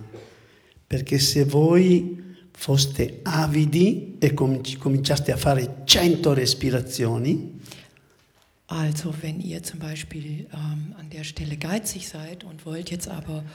perché 0.85 1.17
se 1.19 1.45
voi 1.45 2.35
foste 2.51 3.19
avidi 3.23 4.17
e 4.19 4.33
cominci- 4.33 4.77
cominciaste 4.77 5.31
a 5.31 5.37
fare 5.37 5.81
100 5.85 6.33
respirazioni, 6.33 7.55
Also 8.69 9.13
wenn 9.21 9.39
ihr 9.39 9.63
zum 9.63 9.79
Beispiel 9.79 10.45
ähm, 10.51 10.93
an 10.99 11.09
der 11.09 11.23
Stelle 11.23 11.55
geizig 11.55 12.09
seid 12.09 12.43
und 12.43 12.65
wollt 12.65 12.91
jetzt 12.91 13.07
aber 13.07 13.45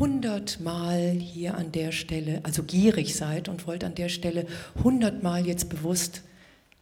hundertmal 0.00 1.10
hier 1.10 1.58
an 1.58 1.72
der 1.72 1.92
Stelle, 1.92 2.40
also 2.42 2.62
gierig 2.62 3.14
seid 3.14 3.50
und 3.50 3.66
wollt 3.66 3.84
an 3.84 3.94
der 3.94 4.08
Stelle 4.08 4.46
hundertmal 4.82 5.46
jetzt 5.46 5.68
bewusst 5.68 6.22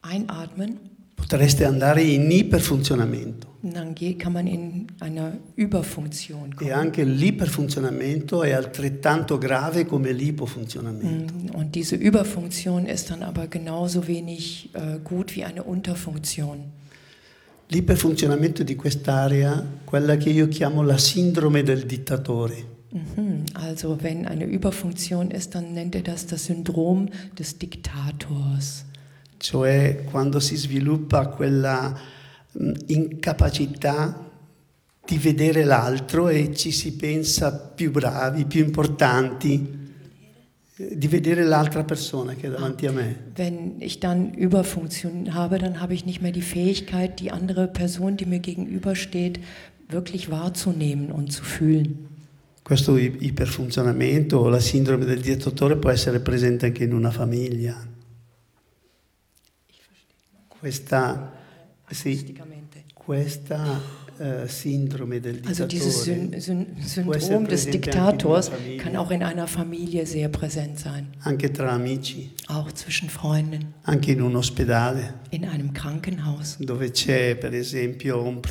einatmen, 0.03 0.79
potreste 1.21 1.65
andare 1.67 2.03
in 2.03 2.31
iperfunzionamento. 2.31 3.49
dann 3.63 3.95
kann 4.19 4.33
man 4.33 4.47
in 4.47 4.87
einer 5.01 5.37
Überfunktion 5.55 6.53
E 6.53 6.55
kommen. 6.57 6.73
anche 6.73 7.05
l'iperfunzionamento 7.05 8.43
è 8.43 8.53
altrettanto 8.53 9.37
grave 9.39 9.85
come 9.85 10.13
l'ipofunzionamento. 10.13 11.35
Mm, 11.35 11.55
Und 11.55 11.75
diese 11.75 11.97
Überfunktion 11.97 12.87
ist 12.87 13.11
dann 13.11 13.23
aber 13.23 13.49
genauso 13.49 14.07
wenig 14.07 14.71
äh, 14.73 14.99
gut 15.05 15.37
wie 15.37 15.45
eine 15.45 15.63
Unterfunktion. 15.63 16.59
L'iperfunzionamento 17.69 18.65
di 18.65 18.75
quest'area, 18.77 19.63
quella 19.85 20.17
che 20.17 20.31
io 20.31 20.49
chiamo 20.49 20.83
la 20.83 20.97
sindrome 20.99 21.63
del 21.63 21.85
dittatore. 21.87 22.65
Mhm. 22.93 23.45
Also 23.55 23.99
wenn 24.03 24.27
eine 24.27 24.47
Überfunktion 24.47 25.31
ist, 25.31 25.55
dann 25.55 25.75
nennt 25.75 25.95
er 25.95 26.03
das 26.03 26.27
das 26.27 26.47
Syndrom 26.47 27.09
des 27.39 27.59
Diktators. 27.59 28.87
Cioè 29.41 30.05
quando 30.05 30.39
si 30.39 30.55
sviluppa 30.55 31.29
quella 31.29 31.99
mh, 32.53 32.73
incapacità 32.89 34.29
di 35.03 35.17
vedere 35.17 35.65
l'altro 35.65 36.29
e 36.29 36.55
ci 36.55 36.71
si 36.71 36.93
pensa 36.93 37.51
più 37.51 37.91
bravi, 37.91 38.45
più 38.45 38.63
importanti, 38.63 39.79
eh, 40.77 40.97
di 40.97 41.09
vedere 41.09 41.43
l'altra 41.43 41.85
persona 41.85 42.35
che 42.35 42.49
è 42.49 42.51
davanti 42.51 42.87
a 42.87 42.93
me. 42.93 43.17
Wenn 43.35 43.81
ich 43.81 43.99
dann 43.99 44.35
Überfunktion 44.35 45.33
habe, 45.33 45.59
dann 45.59 45.81
habe 45.81 45.95
ich 45.95 46.05
nicht 46.05 46.21
mehr 46.21 46.33
die 46.33 46.43
Fähigkeit, 46.43 47.19
die 47.19 47.31
andere 47.31 47.67
Person, 47.67 48.17
die 48.19 48.27
mir 48.27 48.41
gegenübersteht, 48.41 49.41
wirklich 49.89 50.31
wahrzunehmen 50.31 51.11
und 51.11 51.33
zu 51.33 51.45
fühlen. 51.45 52.09
Questo 52.63 52.99
iperfunzionamento 52.99 54.39
o 54.39 54.49
la 54.49 54.61
sindrome 54.61 55.07
del 55.07 55.21
dittatore 55.21 55.77
può 55.77 55.91
essere 55.91 56.21
presente 56.21 56.67
anche 56.67 56.85
in 56.85 56.93
una 56.93 57.11
famiglia. 57.11 57.90
Questa, 60.61 61.33
sì, 61.91 62.37
questa 62.93 63.81
eh, 64.19 64.47
sindrome 64.47 65.19
del 65.19 65.41
Also 65.47 65.65
dieses 65.65 66.05
Syn 66.05 66.39
Syn 66.39 66.67
Syndrom 66.79 67.47
des 67.47 67.65
Diktators 67.65 68.51
kann 68.79 68.95
auch 68.97 69.11
in 69.11 69.23
einer 69.23 69.47
Familie 69.47 70.05
sehr 70.05 70.29
präsent 70.29 70.79
sein, 70.79 71.09
anche 71.23 71.51
tra 71.51 71.71
amici, 71.71 72.31
auch 72.49 72.71
zwischen 72.73 73.09
Freunden, 73.09 73.73
anche 73.85 74.13
in 74.13 74.21
un 74.21 74.37
ospedale, 74.37 75.15
in 75.31 75.47
einem 75.47 75.73
Krankenhaus, 75.73 76.59
dove 76.61 76.91
c'è 76.91 77.35
per 77.37 77.55
esempio 77.55 78.21
un, 78.23 78.43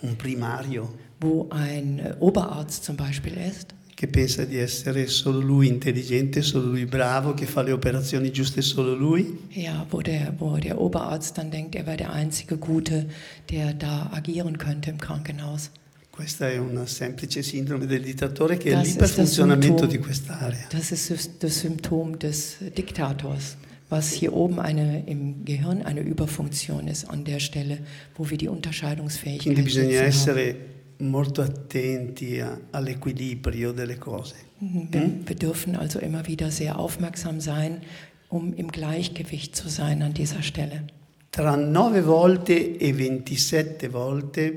un 0.00 0.16
primario. 0.16 0.94
Wo 1.20 1.48
ein 1.50 1.98
äh, 1.98 2.14
Oberarzt 2.20 2.82
zum 2.84 2.96
Beispiel 2.96 3.36
ist, 3.36 3.74
che 3.96 4.08
pensa 4.08 4.44
di 4.44 4.58
essere 4.58 5.06
solo 5.06 5.40
lui 5.40 5.68
intelligente, 5.68 6.42
solo 6.42 6.66
lui 6.68 6.84
bravo, 6.84 7.32
che 7.32 7.46
fa 7.46 7.62
le 7.62 7.72
operazioni 7.72 8.30
giuste 8.30 8.60
solo 8.60 8.94
lui. 8.94 9.38
ja, 9.52 9.86
wo 9.88 10.02
der, 10.02 10.34
wo 10.38 10.58
der 10.58 10.78
Oberarzt 10.78 11.38
dann 11.38 11.50
denkt, 11.50 11.74
er 11.74 11.86
wäre 11.86 11.96
der 11.96 12.12
einzige 12.12 12.58
Gute, 12.58 13.06
der 13.48 13.72
da 13.72 14.10
agieren 14.12 14.58
könnte 14.58 14.90
im 14.90 14.98
Krankenhaus. 14.98 15.70
Questa 16.10 16.46
è 16.50 16.58
una 16.58 16.86
semplice 16.86 17.42
sindrome 17.42 17.86
del 17.86 18.02
dittatore 18.02 18.58
che 18.58 18.68
è 18.70 18.72
Das 18.72 18.82
das 18.84 18.92
l'iperfunzionamento 18.92 19.86
Symptom. 19.86 19.88
di 19.88 19.98
quest'area. 19.98 20.66
Das 20.70 20.90
ist 20.90 21.30
das- 21.42 21.58
Symptom 21.60 22.18
des 22.18 22.56
Diktators, 22.76 23.56
was 23.88 24.12
hier 24.12 24.34
oben 24.34 24.58
eine, 24.60 25.04
im 25.06 25.44
Gehirn 25.46 25.80
eine 25.82 26.00
Überfunktion 26.00 26.86
ist 26.88 27.04
an 27.08 27.24
der 27.24 27.38
Stelle, 27.38 27.78
wo 28.14 28.28
wir 28.28 28.36
die 28.36 28.48
Unterscheidungsfähigkeit 28.48 29.54
Quindi 29.54 29.62
bisogna 29.62 30.10
sitzen 30.10 30.30
haben. 30.36 30.75
Molto 30.98 31.42
attenti 31.42 32.40
a- 32.40 32.58
all'equilibrio 32.72 33.72
delle 33.72 33.98
cose. 33.98 34.34
Wir, 34.58 35.10
wir 35.26 35.36
dürfen 35.36 35.76
also 35.76 35.98
immer 35.98 36.26
wieder 36.26 36.50
sehr 36.50 36.78
aufmerksam 36.78 37.40
sein, 37.40 37.82
um 38.28 38.54
im 38.54 38.68
Gleichgewicht 38.68 39.54
zu 39.54 39.68
sein 39.68 40.02
an 40.02 40.14
dieser 40.14 40.42
Stelle. 40.42 40.86
Tra 41.30 41.56
9 41.56 42.02
volte 42.04 42.54
e 42.54 42.92
27 42.94 43.90
volte 43.92 44.52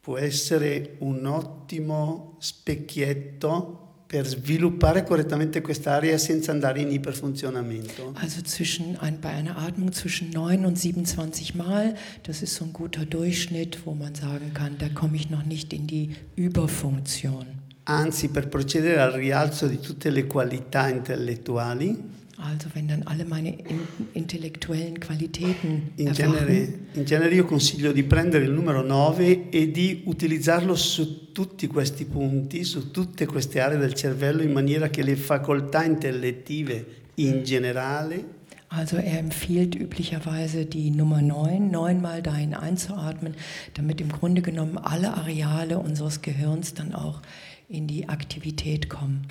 può 0.00 0.16
essere 0.16 0.96
un 1.00 1.26
ottimo 1.26 2.36
specchietto 2.40 3.89
per 4.10 4.26
sviluppare 4.26 5.04
correttamente 5.04 5.60
quest'area 5.60 6.18
senza 6.18 6.50
andare 6.50 6.80
in 6.80 6.90
iperfunzionamento. 6.90 8.12
Also 8.14 8.42
zwischen 8.42 8.96
ein, 8.98 9.20
bei 9.20 9.28
einer 9.28 9.56
Atmung 9.56 9.92
zwischen 9.92 10.30
9 10.30 10.64
und 10.64 10.76
27 10.76 11.54
Mal, 11.54 11.94
das 12.24 12.42
ist 12.42 12.56
so 12.56 12.64
ein 12.64 12.72
guter 12.72 13.04
Durchschnitt, 13.04 13.86
wo 13.86 13.94
man 13.94 14.16
sagen 14.16 14.52
kann, 14.52 14.78
da 14.78 14.88
komme 14.88 15.14
ich 15.14 15.30
noch 15.30 15.44
nicht 15.44 15.72
in 15.72 15.86
die 15.86 16.16
Überfunktion. 16.34 17.46
Anzi, 17.84 18.26
per 18.30 18.46
procedere 18.46 19.00
al 19.00 19.12
rialzo 19.12 19.68
di 19.68 19.78
tutte 19.78 20.10
le 20.10 20.26
qualità 20.26 20.88
intellettuali, 20.88 21.96
Also 22.42 22.68
wenn 22.72 22.88
dann 22.88 23.02
alle 23.04 23.24
meine 23.24 23.50
in, 23.50 23.80
intellektuellen 24.14 24.98
Qualitäten 24.98 25.92
in 25.96 26.12
genere, 26.12 26.68
in 26.94 27.04
genere 27.04 27.34
io 27.34 27.44
consiglio 27.44 27.92
di 27.92 28.02
prendere 28.02 28.44
il 28.44 28.50
numero 28.50 28.82
9 28.82 29.50
e 29.50 29.70
di 29.70 30.02
utilizzarlo 30.06 30.74
su 30.74 31.32
tutti 31.32 31.66
questi 31.66 32.06
punti, 32.06 32.64
su 32.64 32.90
tutte 32.90 33.26
queste 33.26 33.60
aree 33.60 33.78
del 33.78 33.94
cervello, 33.94 34.42
in 34.42 34.52
maniera 34.52 34.88
che 34.88 35.02
le 35.02 35.16
facoltà 35.16 35.84
intellettive 35.84 36.86
in 37.16 37.42
generale 37.42 38.38
Also 38.72 38.98
er 38.98 39.18
empfiehlt 39.18 39.74
üblicherweise 39.74 40.64
die 40.64 40.92
Nummer 40.92 41.22
9, 41.22 41.72
neunmal 41.72 42.22
dahin 42.22 42.54
einzuatmen, 42.54 43.34
damit 43.74 44.00
im 44.00 44.12
Grunde 44.12 44.42
genommen 44.42 44.78
alle 44.78 45.12
Areale 45.12 45.80
unseres 45.80 46.22
Gehirns 46.22 46.72
dann 46.72 46.94
auch 46.94 47.20
in 47.68 47.88
die 47.88 48.08
Aktivität 48.08 48.88
kommen. 48.88 49.26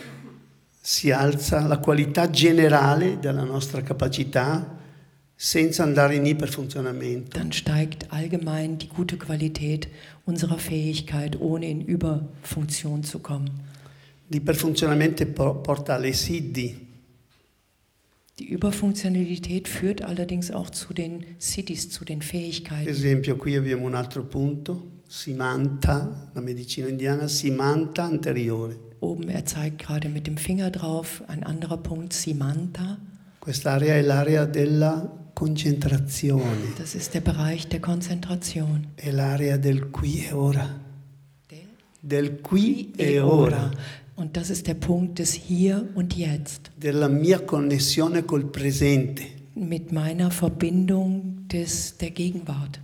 Si 0.91 1.11
alza 1.11 1.67
la 1.67 1.77
qualità 1.77 2.31
generale 2.31 3.19
della 3.19 3.43
nostra 3.43 3.83
capacità 3.83 4.75
senza 5.35 5.83
andare 5.83 6.15
in 6.15 6.25
iperfunzionamento. 6.25 7.37
Dann 7.37 7.51
steigt 7.51 8.07
allgemein 8.09 8.75
die 8.77 8.87
gute 8.87 9.15
Qualität 9.15 9.87
unserer 10.25 10.57
Fähigkeit, 10.57 11.35
ohne 11.39 11.67
in 11.67 11.81
Überfunktion 11.81 13.03
zu 13.03 13.19
kommen. 13.19 13.51
L'iperfunzionamento 14.29 15.27
po- 15.27 15.61
porta 15.61 15.93
alle 15.93 16.11
siddhi, 16.11 16.87
Die 18.39 18.47
Überfunktionalität 18.49 19.67
führt 19.67 20.01
allerdings 20.01 20.49
auch 20.49 20.71
zu 20.71 20.95
den 20.95 21.23
Cities, 21.39 21.91
zu 21.91 22.03
den 22.03 22.17
Per 22.17 22.29
Fähigkeiten. 22.29 22.89
esempio, 22.89 23.35
qui 23.35 23.55
abbiamo 23.55 23.85
un 23.85 23.93
altro 23.93 24.23
punto, 24.23 25.03
Simanta, 25.07 26.31
la 26.33 26.41
medicina 26.41 26.87
indiana, 26.87 27.27
Simanta 27.27 28.05
anteriore. 28.05 28.87
Oben, 29.01 29.29
er 29.29 29.45
zeigt 29.45 29.79
gerade 29.79 30.09
mit 30.09 30.27
dem 30.27 30.37
Finger 30.37 30.71
drauf, 30.71 31.23
ein 31.27 31.43
anderer 31.43 31.77
Punkt, 31.77 32.13
Simanta. 32.13 32.97
Quest'area 33.41 33.93
è 33.95 34.01
l'area 34.01 34.45
della 34.45 35.09
concentrazione, 35.33 36.73
Das 36.77 36.95
ist 36.95 37.13
der 37.13 37.21
Bereich 37.21 37.67
der 37.69 37.79
Konzentration. 37.79 38.87
è 38.95 39.11
l'area 39.11 39.57
del 39.57 39.89
qui 39.91 40.25
e 40.27 40.33
ora. 40.33 40.67
Del 41.47 41.67
Del 42.01 42.41
qui 42.41 42.91
e 42.97 43.13
e 43.13 43.19
ora, 43.21 43.71
Und 44.15 44.35
das 44.35 44.49
ist 44.49 44.67
der 44.67 44.73
Punkt 44.73 45.17
des 45.19 45.31
Hier 45.33 45.87
und 45.95 46.13
Jetzt. 46.17 46.71
della 46.75 47.07
mia 47.07 47.39
connessione 47.39 48.23
col 48.25 48.45
presente. 48.51 49.23
Mit 49.55 49.93
meiner 49.93 50.29
Verbindung 50.29 51.47
des, 51.47 51.95
der 51.97 52.11
Gegenwart. 52.11 52.81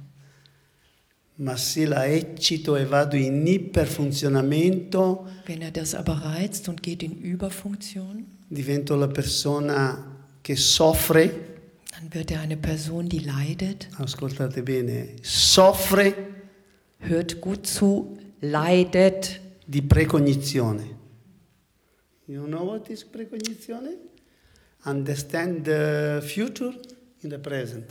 Ma 1.38 1.58
se 1.58 1.86
la 1.86 2.06
eccito 2.06 2.78
e 2.78 2.86
vado 2.86 3.18
in 3.18 3.46
iperfunzionamento, 3.46 5.28
Wenn 5.46 5.62
er 5.62 5.72
das 5.72 5.94
aber 5.94 6.14
reizt 6.14 6.70
und 6.70 6.82
geht 6.82 7.04
in 7.04 7.18
Überfunktion, 7.22 8.26
divento 8.50 8.96
la 8.96 9.08
persona 9.08 10.16
che 10.42 10.56
soffre, 10.56 11.30
dann 11.92 12.14
wird 12.14 12.32
er 12.32 12.40
eine 12.42 12.56
Person, 12.58 13.10
die 13.10 13.20
leidet. 13.20 13.90
ascoltate 13.98 14.64
bene, 14.64 15.10
soffre 15.24 16.14
Hört 17.00 17.42
gut 17.42 17.68
zu, 17.68 18.18
leidet. 18.42 19.42
di 19.68 19.82
precognizione. 19.82 20.96
You 22.28 22.46
know 22.46 22.66
what 22.66 22.90
is 22.90 23.04
precognizione? 23.04 23.98
Understand 24.86 25.66
the 25.66 26.22
future 26.26 26.74
in 27.22 27.30
the 27.30 27.38
present. 27.40 27.86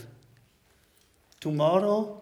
Tomorrow, 1.39 2.21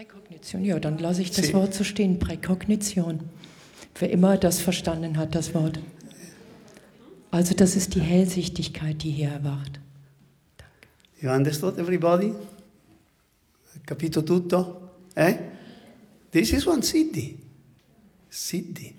Präkognition, 0.00 0.64
ja, 0.64 0.80
dann 0.80 0.96
lasse 0.96 1.20
ich 1.20 1.30
das 1.30 1.48
Sie- 1.48 1.52
Wort 1.52 1.74
so 1.74 1.84
stehen. 1.84 2.18
Präkognition. 2.18 3.20
Wer 3.98 4.10
immer 4.10 4.38
das 4.38 4.58
verstanden 4.58 5.18
hat, 5.18 5.34
das 5.34 5.52
Wort. 5.52 5.78
Also 7.30 7.54
das 7.54 7.76
ist 7.76 7.94
die 7.94 8.00
Hellsichtigkeit, 8.00 9.02
die 9.02 9.10
hier 9.10 9.28
erwacht. 9.28 9.78
you 11.20 11.28
understood 11.30 11.76
everybody? 11.76 12.32
Capito 13.84 14.22
tutto? 14.22 14.88
Eh? 15.16 15.34
This 16.30 16.52
is 16.54 16.66
one 16.66 16.82
siddhi. 16.82 17.36
Siddhi. 18.30 18.94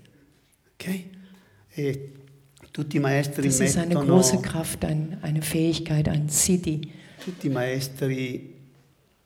Ok? 0.76 1.06
E 1.78 1.98
tutti 2.72 2.98
i 2.98 3.00
maestri 3.00 3.48
Das 3.48 3.60
ist 3.60 3.76
eine 3.76 3.96
große 3.96 4.40
Kraft, 4.44 4.86
ein, 4.86 5.18
eine 5.24 5.42
Fähigkeit, 5.42 6.08
ein 6.08 6.30
Siddhi. 6.30 6.92
Tutti 7.26 7.48
i 7.48 7.50
maestri 7.50 8.51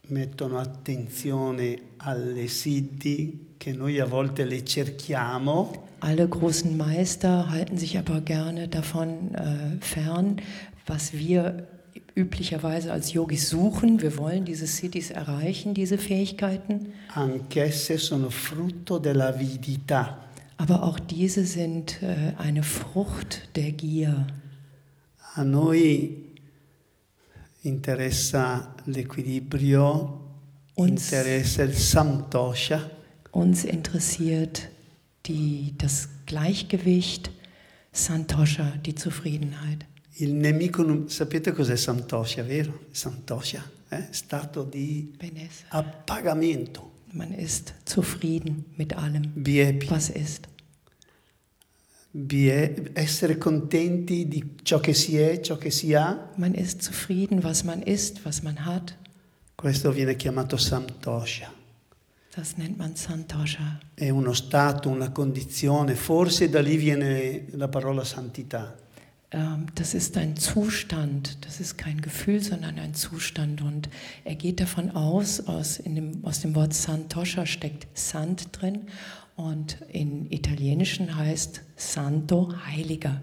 mettono 0.09 0.59
attenzione 0.59 1.79
alle 1.97 2.47
siddhi 2.47 3.53
che 3.57 3.71
noi 3.73 3.99
a 3.99 4.05
volte 4.05 4.45
le 4.45 4.63
cerchiamo, 4.63 5.83
Alle 6.01 6.27
großen 6.27 6.75
Meister 6.77 7.49
halten 7.49 7.77
sich 7.77 7.97
aber 7.97 8.21
gerne 8.21 8.67
davon 8.67 9.33
äh, 9.33 9.77
fern, 9.81 10.39
was 10.85 11.13
wir 11.13 11.67
üblicherweise 12.15 12.91
als 12.91 13.11
Yogis 13.13 13.49
suchen. 13.49 14.01
Wir 14.01 14.17
wollen 14.17 14.45
diese 14.45 14.67
Siddhis 14.67 15.09
erreichen, 15.09 15.73
diese 15.73 15.97
Fähigkeiten. 15.97 16.93
anch'esse 17.15 17.97
sono 17.97 18.29
frutto 18.29 18.99
dell'avidità. 18.99 20.17
Aber 20.57 20.83
auch 20.83 20.99
diese 20.99 21.43
sind 21.45 22.01
äh, 22.03 22.33
eine 22.37 22.61
Frucht 22.63 23.49
der 23.55 23.71
Gier. 23.71 24.27
A 25.33 25.43
noi 25.43 26.24
interessa 27.69 28.73
l'equilibrio, 28.86 30.21
Uns- 30.75 31.12
interessa 31.12 31.63
il 31.63 31.73
samtosha, 31.75 32.91
Uns 33.32 33.63
interessiert 33.65 34.69
die, 35.25 35.73
das 35.78 36.08
Gleichgewicht, 36.25 37.32
Santosha, 37.91 38.73
die 38.86 38.95
Zufriedenheit. 38.95 39.86
il 40.19 40.34
nemico, 40.34 41.08
sapete 41.10 41.51
cos'è 41.51 41.75
samtosha, 41.75 42.43
vero? 42.43 42.86
Samtosha, 42.91 43.62
eh? 43.89 44.08
stato 44.12 44.63
di 44.63 45.13
Benesse. 45.17 45.65
appagamento, 45.69 46.91
Man 47.12 47.32
ist 47.34 47.73
zufrieden 47.86 48.65
mit 48.78 48.93
allem, 48.95 49.32
biepi. 49.36 49.89
was 49.89 50.10
ist. 50.10 50.47
Essere 52.93 53.38
contenti 53.38 54.28
di 54.28 54.56
ciò 54.63 54.80
che 54.80 54.93
si 54.93 55.17
è, 55.17 55.41
ciò 55.41 55.58
che 55.58 55.69
si 55.69 55.93
ha, 55.93 56.30
Man 56.38 56.54
ist 56.56 56.82
zufrieden, 56.82 57.41
was 57.43 57.63
man 57.63 57.82
ist, 57.86 58.23
was 58.23 58.39
man 58.41 58.56
hat. 58.65 58.95
questo 59.56 59.91
viene 59.91 60.15
chiamato 60.15 60.56
samtosha. 60.56 61.51
Das 62.34 62.56
nennt 62.58 62.78
man 62.78 62.95
Santosha. 62.95 63.80
È 63.93 64.10
uno 64.10 64.34
stato, 64.34 64.89
una 64.89 65.10
condizione, 65.12 65.95
forse 65.95 66.49
da 66.49 66.62
lì 66.62 66.78
viene 66.78 67.45
la 67.51 67.67
parola 67.69 68.04
santità. 68.04 68.75
Ähm, 69.32 69.65
Das 69.73 69.93
ist 69.93 70.15
ein 70.17 70.36
Zustand, 70.38 71.38
das 71.45 71.60
ist 71.60 71.78
kein 71.78 71.99
Gefühl, 71.99 72.41
sondern 72.41 72.78
ein 72.80 72.93
Zustand. 72.93 73.62
Und 73.62 73.89
er 74.23 74.36
geht 74.36 74.60
davon 74.62 74.91
aus, 74.91 75.47
aus, 75.47 75.80
in 75.80 75.95
dem, 75.95 76.19
aus 76.23 76.39
dem 76.41 76.56
Wort 76.56 76.73
Santosha 76.73 77.45
steckt 77.45 77.88
Sant 77.93 78.47
drin 78.51 78.88
und 79.36 79.78
in 79.91 80.32
Italienischen 80.32 81.15
heißt 81.15 81.62
Santo 81.76 82.54
Heiliger. 82.65 83.21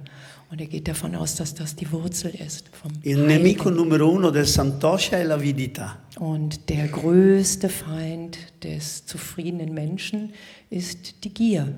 Und 0.51 0.61
er 0.61 0.67
geht 0.67 0.87
davon 0.87 1.15
aus, 1.15 1.37
dass 1.37 1.55
das 1.55 1.75
die 1.77 1.91
Wurzel 1.91 2.35
ist 2.35 2.69
vom 2.73 2.93
Il 3.03 3.25
nemico 3.25 3.65
Heiligen. 3.65 3.77
numero 3.77 4.11
uno 4.11 4.31
del 4.31 4.47
santosha 4.47 5.17
è 5.17 5.25
l'avidità. 5.25 5.97
Und 6.19 6.69
der 6.69 6.89
größte 6.89 7.71
Feind 7.71 8.37
des 8.63 9.07
zufriedenen 9.07 9.73
Menschen 9.73 10.35
ist 10.69 11.25
die 11.25 11.33
Gier. 11.33 11.73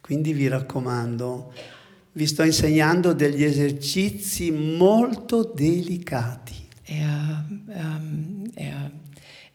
Quindi 0.00 0.32
vi 0.34 0.46
raccomando, 0.46 1.52
vi 2.12 2.26
sto 2.28 2.44
insegnando 2.44 3.12
degli 3.12 3.42
esercizi 3.42 4.52
molto 4.52 5.42
delicati. 5.42 6.54
Er, 6.84 7.44
ähm, 7.70 8.44
er, 8.54 8.92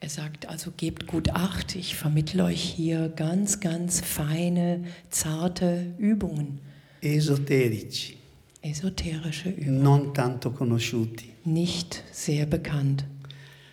er 0.01 0.09
sagt 0.09 0.49
also, 0.49 0.71
gebt 0.75 1.05
gut 1.07 1.29
Acht, 1.29 1.75
ich 1.75 1.95
vermittle 1.95 2.43
euch 2.45 2.61
hier 2.61 3.09
ganz, 3.09 3.59
ganz 3.59 4.01
feine, 4.01 4.83
zarte 5.09 5.93
Übungen, 5.99 6.59
esoterici, 7.01 8.17
esoterische 8.61 9.49
Übungen, 9.49 9.83
non 9.83 10.13
tanto 10.13 10.51
conosciuti. 10.51 11.29
nicht 11.45 12.03
sehr 12.11 12.45
bekannt. 12.47 13.05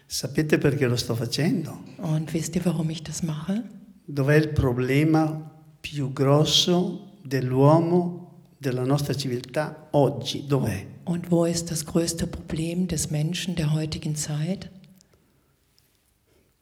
Sapete 0.07 0.59
perché 0.59 0.87
lo 0.87 0.97
sto 0.97 1.15
facendo? 1.15 1.79
Und 1.99 2.33
wisst 2.33 2.55
ihr, 2.57 2.65
warum 2.65 2.89
ich 2.91 3.03
das 3.03 3.23
mache? 3.23 3.63
Dov'è 4.07 4.37
il 4.37 4.49
problema 4.51 5.51
più 5.81 6.13
grosso 6.13 7.17
dell'uomo, 7.23 8.53
della 8.59 8.85
nostra 8.85 9.15
civiltà 9.15 9.89
oggi? 9.93 10.47
Dov'è? 10.47 10.87
Und 11.05 11.31
wo 11.31 11.45
ist 11.47 11.71
das 11.71 11.85
größte 11.85 12.27
Problem 12.27 12.87
des 12.87 13.11
Menschen 13.11 13.55
der 13.55 13.73
heutigen 13.73 14.15
Zeit? 14.15 14.71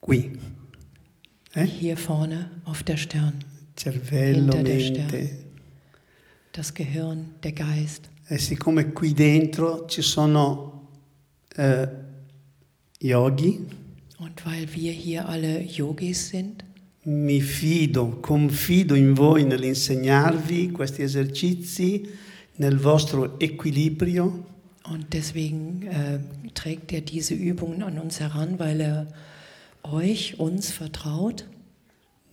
Qui. 0.07 0.31
Eh? 1.53 1.65
Hier 1.65 1.97
vorne 1.97 2.49
auf 2.63 2.81
der 2.81 2.95
Stirn. 2.95 3.33
Cervello, 3.77 4.53
Hinter 4.53 4.63
der 4.63 4.91
mente. 4.91 5.29
Das 6.53 6.73
Gehirn, 6.73 7.31
der 7.43 7.51
Geist. 7.51 8.09
E 8.29 8.37
siccome 8.37 8.93
qui 8.93 9.13
dentro 9.13 9.85
ci 9.85 10.01
sono 10.01 10.87
eh, 11.57 11.87
yogi, 12.99 13.59
Und 14.19 14.45
weil 14.45 14.73
wir 14.73 14.93
hier 14.93 15.27
alle 15.27 15.61
Yogis 15.61 16.29
sind, 16.29 16.63
mi 17.03 17.41
fido, 17.41 18.21
confido 18.21 18.95
in 18.95 19.13
voi 19.13 19.43
nell'insegnarvi 19.43 20.71
questi 20.71 21.01
esercizi 21.01 22.07
nel 22.55 22.77
vostro 22.77 23.37
equilibrio, 23.39 24.45
Und 24.89 25.11
deswegen 25.11 25.85
äh, 25.87 26.19
trägt 26.53 26.93
er 26.93 27.01
diese 27.01 27.33
Übungen 27.33 27.83
an 27.83 27.99
uns 27.99 28.21
heran, 28.21 28.57
weil 28.57 28.79
er 28.79 29.07
euch, 29.91 30.39
uns 30.39 30.71
vertraut, 30.71 31.47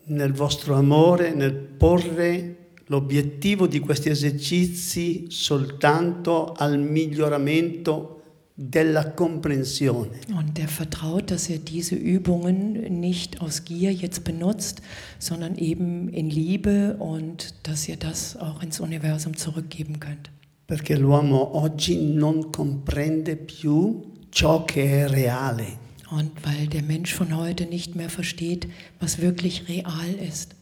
nel 0.06 0.32
vostro 0.32 0.74
amore, 0.74 1.34
nel 1.34 1.54
porre 1.54 2.56
l'obiettivo 2.86 3.66
di 3.66 3.80
questi 3.80 4.10
esercizi 4.10 5.26
soltanto 5.28 6.52
al 6.52 6.78
miglioramento 6.78 8.10
della 8.54 9.12
comprensione. 9.12 10.20
Und 10.32 10.58
er 10.58 10.68
vertraut, 10.68 11.30
dass 11.30 11.48
er 11.48 11.58
diese 11.58 11.96
Übungen 11.96 13.00
nicht 13.00 13.40
aus 13.40 13.64
Gier 13.64 13.92
jetzt 13.92 14.22
benutzt, 14.22 14.80
sondern 15.18 15.56
eben 15.56 16.08
in 16.08 16.30
Liebe 16.30 16.96
und 16.98 17.54
dass 17.66 17.88
ihr 17.88 17.96
das 17.96 18.36
auch 18.36 18.62
ins 18.62 18.78
Universum 18.80 19.36
zurückgeben 19.36 19.98
könnt. 19.98 20.30
Perché 20.66 20.96
l'uomo 20.96 21.56
oggi 21.56 22.14
non 22.14 22.50
comprende 22.50 23.36
più 23.36 24.12
ciò 24.30 24.64
che 24.64 25.04
è 25.04 25.08
reale. 25.08 25.83
Und 26.10 26.32
weil 26.44 26.66
der 26.68 26.82
Mensch 26.82 27.14
von 27.14 27.36
heute 27.36 27.66
nicht 27.66 27.94
mehr 27.96 28.10
versteht, 28.10 28.68
was 29.00 29.18
wirklich 29.18 29.68
real 29.68 30.14
ist. 30.14 30.54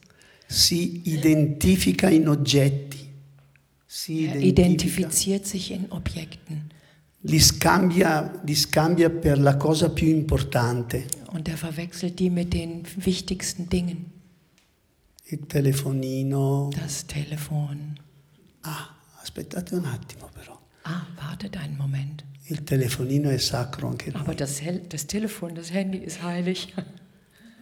Si 0.48 1.02
identifica 1.04 2.08
in 2.08 2.28
oggetti. 2.28 3.08
Si 3.86 4.26
Er 4.26 4.36
identifiziert 4.36 5.46
sich 5.46 5.70
in 5.70 5.90
Objekten 5.90 6.72
li 7.24 7.38
scambia, 7.38 8.40
li 8.44 8.54
scambia 8.54 9.10
per 9.10 9.38
la 9.38 9.56
cosa 9.56 9.88
più 9.90 10.08
importante. 10.08 11.04
und 11.32 11.48
er 11.48 11.56
verwechselt 11.56 12.18
die 12.18 12.30
mit 12.30 12.52
den 12.52 12.82
wichtigsten 12.96 13.68
Dingen. 13.68 14.12
Il 15.24 15.46
telefonino. 15.46 16.70
Das 16.78 17.06
Telefon. 17.06 17.98
Ah, 18.62 18.88
aspettate 19.22 19.74
un 19.76 19.86
attimo 19.86 20.28
però. 20.34 20.58
Ah, 20.82 21.06
wartet 21.16 21.56
einen 21.56 21.76
Moment. 21.78 22.22
Il 22.52 22.64
telefonino 22.64 23.30
è 23.30 23.38
sacro 23.38 23.88
anche 23.88 24.10
lui. 24.10 24.20
Aber 24.20 24.34
das, 24.34 24.60
Hel- 24.60 24.82
das 24.86 25.06
Telefon, 25.06 25.54
das 25.54 25.72
Handy 25.72 25.96
ist 26.04 26.22
heilig. 26.22 26.68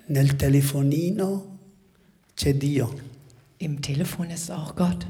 Nel 0.07 0.35
telefonino 0.35 1.59
c'è 2.35 2.55
Dio, 2.55 2.93
Im 3.59 3.81
Telefon 3.81 4.31
ist 4.31 4.51
auch 4.51 4.75
Gott. 4.75 5.07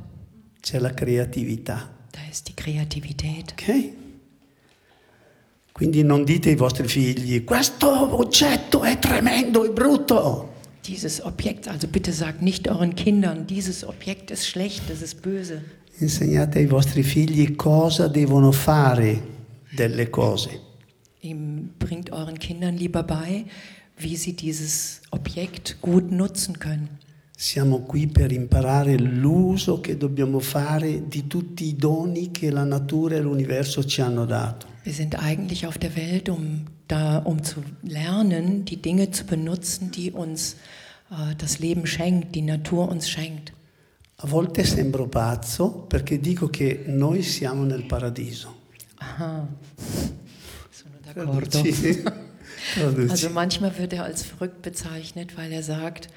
c'è 0.60 0.78
la 0.78 0.92
creatività. 0.92 1.88
Da 2.12 2.18
ist 2.30 2.46
die 2.48 2.54
Kreativität. 2.54 3.52
Ok? 3.52 3.92
Quindi 5.72 6.02
non 6.02 6.24
dite 6.24 6.50
ai 6.50 6.56
vostri 6.56 6.86
figli, 6.86 7.42
questo 7.44 7.88
oggetto 8.18 8.82
è 8.82 8.98
tremendo, 8.98 9.64
è 9.64 9.70
brutto. 9.70 10.52
Dieses 10.84 11.20
Objekt, 11.22 11.68
also 11.68 11.86
bitte 11.88 12.12
sagt 12.12 12.42
nicht 12.42 12.66
euren 12.66 12.94
Kindern, 12.94 13.46
dieses 13.46 13.82
Objekt 13.84 14.30
ist 14.30 14.46
schlecht, 14.46 14.90
das 14.90 15.00
ist 15.00 15.22
böse. 15.22 15.62
Insegnate 16.00 16.58
ai 16.58 16.66
vostri 16.66 17.02
figli 17.02 17.56
cosa 17.56 18.08
devono 18.08 18.52
fare 18.52 19.38
delle 19.76 20.06
cose. 20.06 20.50
Ihm 21.22 21.70
bringt 21.78 22.12
euren 22.12 22.38
Kindern 22.38 22.76
lieber 22.76 23.02
bei, 23.02 23.44
wie 23.96 24.16
sie 24.16 24.34
dieses 24.34 25.02
Objekt 25.10 25.80
gut 25.80 26.10
nutzen 26.10 26.58
können. 26.58 26.98
Siamo 27.36 27.80
qui 27.80 28.06
per 28.06 28.32
imparare 28.32 28.98
l'uso 28.98 29.80
che 29.80 29.96
dobbiamo 29.96 30.40
fare 30.40 31.08
di 31.08 31.26
tutti 31.26 31.64
i 31.64 31.74
doni 31.74 32.30
che 32.30 32.50
la 32.50 32.64
natura 32.64 33.16
e 33.16 33.20
l'universo 33.20 33.82
ci 33.82 34.02
hanno 34.02 34.26
dato. 34.26 34.66
Wir 34.84 34.92
sind 34.92 35.14
eigentlich 35.14 35.64
auf 35.64 35.78
der 35.78 35.96
Welt, 35.96 36.28
um, 36.28 36.66
da, 36.86 37.22
um 37.24 37.42
zu 37.42 37.62
lernen, 37.82 38.66
die 38.66 38.82
Dinge 38.82 39.10
zu 39.10 39.24
benutzen, 39.24 39.90
die 39.90 40.10
uns 40.10 40.56
äh, 41.10 41.34
das 41.38 41.58
Leben 41.60 41.86
schenkt, 41.86 42.34
die 42.34 42.42
Natur 42.42 42.90
uns 42.90 43.08
schenkt. 43.08 43.54
A 44.16 44.26
volte 44.26 44.62
sembro 44.62 45.08
pazzo 45.08 45.86
perché 45.88 46.20
dico 46.20 46.48
che 46.48 46.84
noi 46.88 47.22
siamo 47.22 47.64
nel 47.64 47.86
paradiso. 47.86 48.59
Aha. 49.00 49.48
Sono 50.70 50.96
d'accordo. 51.02 51.62
Also 53.08 53.30
manchmal 53.30 53.76
wird 53.78 53.94
er 53.94 54.04
als 54.04 54.22
verrückt 54.22 54.62
bezeichnet, 54.62 55.36
weil 55.36 55.50
er 55.50 55.62
sagt, 55.62 56.08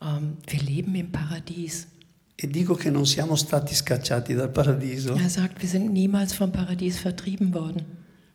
ähm, 0.00 0.36
wir 0.46 0.60
leben 0.60 0.94
im 0.94 1.10
Paradies. 1.10 1.88
E 2.36 2.46
dico 2.46 2.74
che 2.74 2.90
non 2.90 3.06
siamo 3.06 3.34
stati 3.34 3.74
scacciati 3.74 4.34
dal 4.34 4.50
paradiso. 4.50 5.14
Er 5.14 5.30
sagt, 5.30 5.62
wir 5.62 5.68
sind 5.68 5.92
niemals 5.92 6.34
vom 6.34 6.52
Paradies 6.52 6.98
vertrieben 6.98 7.54
worden. 7.54 7.84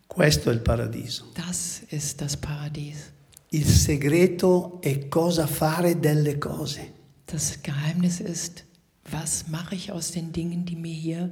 Questo 0.08 0.50
è 0.50 0.54
il 0.54 0.60
paradiso. 0.60 1.26
Das 1.36 1.84
ist 1.90 2.20
das 2.20 2.36
Paradies. 2.36 3.12
Il 3.50 3.68
segreto 3.68 4.80
è 4.82 5.08
cosa 5.08 5.46
fare 5.46 6.00
delle 6.00 6.38
cose. 6.40 6.82
Das 7.28 7.60
Geheimnis 7.62 8.20
ist, 8.20 8.66
was 9.10 9.48
mache 9.48 9.76
ich 9.76 9.92
aus 9.92 10.12
den 10.12 10.32
Dingen, 10.32 10.66
die 10.66 10.76
mir 10.76 10.94
hier 10.94 11.30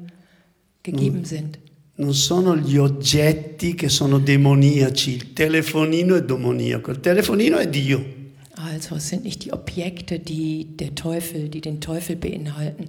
gegeben 0.83 1.25
sind. 1.25 1.59
Non 1.99 2.13
sono 2.13 2.55
gli 2.55 2.77
oggetti 2.77 3.75
che 3.75 3.89
sono 3.89 4.19
demoniaci. 4.19 5.15
Il 5.15 5.33
telefonino 5.33 6.15
è 6.15 6.23
demoniaco. 6.23 6.91
Il 6.91 7.01
telefonino 7.01 7.57
è 7.57 7.67
Dio. 7.67 8.17
Also 8.55 8.95
es 8.95 9.07
sind 9.07 9.23
nicht 9.23 9.43
die 9.43 9.51
Objekte, 9.51 10.19
die 10.19 10.65
der 10.77 10.95
Teufel, 10.95 11.49
die 11.49 11.59
den 11.59 11.79
Teufel 11.81 12.15
beinhalten, 12.15 12.87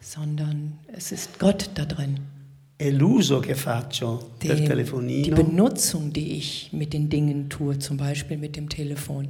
sondern 0.00 0.78
es 0.88 1.12
ist 1.12 1.38
Gott 1.38 1.70
da 1.74 1.84
drin. 1.84 2.18
È 2.76 2.90
l'uso 2.90 3.40
che 3.40 3.54
faccio 3.54 4.32
Die, 4.42 4.48
del 4.48 4.58
die 4.58 4.66
telefonino, 4.66 5.34
Benutzung, 5.34 6.12
die 6.12 6.36
ich 6.36 6.68
mit 6.72 6.92
den 6.92 7.08
Dingen 7.08 7.48
tue, 7.48 7.78
zum 7.78 7.96
Beispiel 7.96 8.36
mit 8.36 8.56
dem 8.56 8.68
Telefon, 8.68 9.28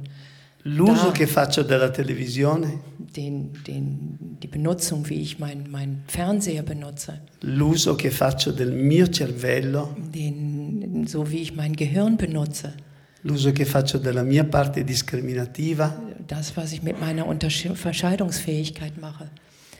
l'uso 0.75 1.05
da- 1.07 1.11
che 1.11 1.27
faccio 1.27 1.63
della 1.63 1.89
televisione, 1.89 2.95
den, 2.97 3.51
den, 3.63 4.17
die 4.41 4.47
Benutzung, 4.47 5.07
wie 5.09 5.21
ich 5.21 5.39
meinen 5.39 5.69
mein 5.69 6.03
Fernseher 6.07 6.63
benutze, 6.63 7.21
l'uso 7.41 7.95
che 7.95 8.09
faccio 8.11 8.51
del 8.51 8.71
mio 8.73 9.07
cervello, 9.09 9.95
den, 10.11 11.05
so 11.07 11.23
wie 11.29 11.41
ich 11.41 11.53
mein 11.55 11.73
Gehirn 11.73 12.15
benutze, 12.15 12.75
l'uso 13.21 13.51
che 13.51 13.65
faccio 13.65 13.97
della 13.97 14.23
mia 14.23 14.43
parte 14.45 14.83
discriminativa, 14.83 15.99
das, 16.27 16.55
was 16.55 16.71
ich 16.73 16.81
mit 16.83 16.99
meiner 16.99 17.25
Untersche- 17.27 17.69
Unterscheidungsfähigkeit 17.69 18.97
mache, 18.99 19.29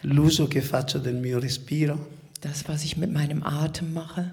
l'uso 0.01 0.47
che 0.47 0.61
faccio 0.61 0.97
del 0.99 1.15
mio 1.15 1.39
respiro, 1.39 2.07
das, 2.41 2.63
was 2.67 2.83
ich 2.83 2.97
mit 2.97 3.11
meinem 3.11 3.43
Atem 3.43 3.91
mache, 3.93 4.31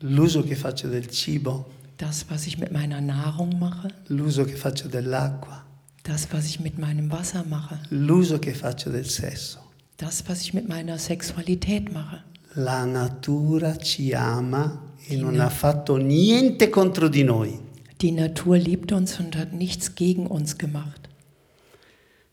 l'uso 0.00 0.42
che 0.42 0.54
faccio 0.56 0.88
del 0.88 1.08
cibo, 1.08 1.70
das, 2.02 2.26
was 2.28 2.46
ich 2.46 2.58
mit 2.58 2.72
meiner 2.72 3.00
Nahrung 3.00 3.58
mache, 3.60 3.88
l'uso 4.08 4.44
che 4.44 4.56
faccio 4.56 4.88
dell'acqua, 4.88 5.64
das, 6.02 6.26
was 6.32 6.46
ich 6.46 6.58
mit 6.58 6.76
meinem 6.78 7.10
Wasser 7.12 7.44
mache, 7.48 7.78
l'uso 7.90 8.38
che 8.40 8.54
faccio 8.54 8.90
del 8.90 9.06
sesso. 9.08 9.58
das, 9.98 10.24
was 10.26 10.40
ich 10.42 10.52
mit 10.52 10.68
meiner 10.68 10.98
Sexualität 10.98 11.92
mache. 11.92 12.24
La 12.54 12.84
natura 12.84 13.76
ci 13.78 14.12
ama 14.14 14.94
e 15.06 15.16
non 15.16 15.38
ha 15.40 15.48
fatto 15.48 15.96
niente 15.96 16.68
contro 16.70 17.08
di 17.08 17.22
noi. 17.22 17.58
Die 18.00 18.10
Natur 18.10 18.58
liebt 18.58 18.90
uns 18.92 19.20
und 19.20 19.36
hat 19.36 19.52
nichts 19.52 19.94
gegen 19.94 20.26
uns 20.26 20.58
gemacht. 20.58 21.08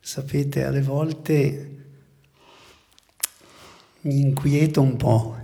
Sapete, 0.02 0.66
alle 0.66 0.82
volte 0.82 1.70
mi 4.02 4.20
inquieto 4.20 4.82
un 4.82 4.98
po', 4.98 5.36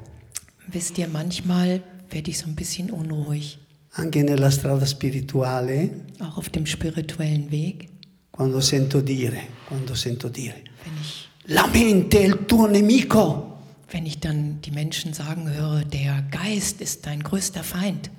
Wisst 0.67 0.97
ihr, 0.97 1.07
manchmal 1.07 1.83
werde 2.09 2.31
ich 2.31 2.39
so 2.39 2.47
ein 2.47 2.55
bisschen 2.55 2.89
unruhig, 2.89 3.59
anche 3.97 4.23
nella 4.23 4.49
strada 4.51 4.85
spirituale, 4.85 6.05
auch 6.19 6.37
auf 6.37 6.49
dem 6.49 6.65
spirituellen 6.65 7.49
Weg, 7.51 7.89
quando 8.31 8.59
sento 8.59 9.01
dire, 9.01 9.41
quando 9.67 9.95
sento 9.95 10.29
dire, 10.29 10.55
wenn 10.83 10.93
ich, 11.01 11.29
la 11.45 11.67
mente 11.67 12.19
è 12.19 12.25
il 12.25 12.45
tuo 12.45 12.67
nemico. 12.67 13.53
wenn 13.91 14.05
ich 14.05 14.19
dann 14.19 14.59
die 14.61 14.71
Menschen 14.71 15.13
sagen 15.13 15.49
höre, 15.49 15.85
der 15.85 16.23
Geist 16.23 16.81
ist 16.81 17.05
dein 17.05 17.21
größter 17.21 17.63
Feind. 17.63 18.09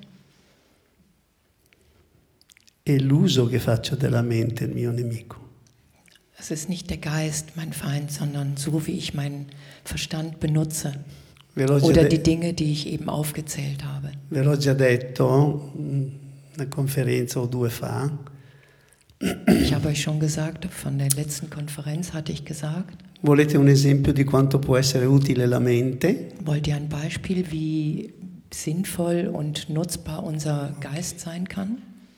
È 2.83 2.97
l'uso 2.97 3.47
che 3.47 3.59
faccio 3.59 3.95
della 3.95 4.21
mente 4.21 4.63
il 4.63 4.73
mio 4.73 4.91
nemico. 4.91 5.37
Es 6.39 6.51
ist 6.51 6.69
nicht 6.69 6.89
der 6.89 6.97
Geist 6.97 7.55
mein 7.55 7.73
Feind, 7.73 8.11
sondern 8.11 8.57
so 8.57 8.87
wie 8.87 8.97
ich 8.97 9.13
meinen 9.13 9.47
Verstand 9.83 10.39
benutze 10.39 10.93
oder 11.65 12.03
de- 12.03 12.09
die 12.09 12.23
Dinge, 12.23 12.53
die 12.53 12.71
ich 12.71 12.87
eben 12.87 13.09
aufgezählt 13.09 13.83
habe. 13.83 14.11
ve 14.29 14.41
l'ho 14.43 14.55
già 14.57 14.73
detto 14.73 15.71
una 15.75 16.67
conferenza 16.69 17.39
o 17.39 17.45
due 17.47 17.69
fa, 17.69 18.09
Ich 19.63 19.73
habe 19.73 19.87
euch 19.87 20.01
schon 20.03 20.19
gesagt, 20.19 20.65
von 20.71 20.99
der 20.99 21.09
letzten 21.15 21.49
Konferenz 21.49 22.13
hatte 22.13 22.31
ich 22.31 22.45
gesagt, 22.45 22.95
volete 23.23 23.57
un 23.57 23.67
esempio 23.67 24.13
di 24.13 24.23
quanto 24.23 24.59
può 24.59 24.77
essere 24.77 25.05
utile 25.07 25.47
la 25.47 25.59
mente? 25.59 26.27
wollt 26.45 26.67
ihr 26.67 26.75
ein 26.75 26.87
Beispiel, 26.87 27.43
wie 27.51 28.13
sinnvoll 28.51 29.27
und 29.33 29.69
nutzbar 29.69 30.23
unser 30.23 30.75
Geist 30.79 31.19
sein 31.19 31.47
kann? 31.47 31.77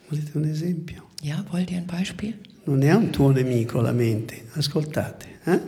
Volete 0.09 0.37
un 0.37 0.43
esempio? 0.43 1.03
Ja, 1.21 1.45
wollt 1.51 1.71
ihr 1.71 1.77
ein 1.77 1.87
Beispiel? 1.87 2.33
Non 2.65 2.81
è 2.83 2.93
un 2.93 3.11
tuo 3.11 3.31
nemico 3.31 3.79
la 3.81 3.93
mente, 3.93 4.43
ascoltate. 4.55 5.25
eh? 5.45 5.59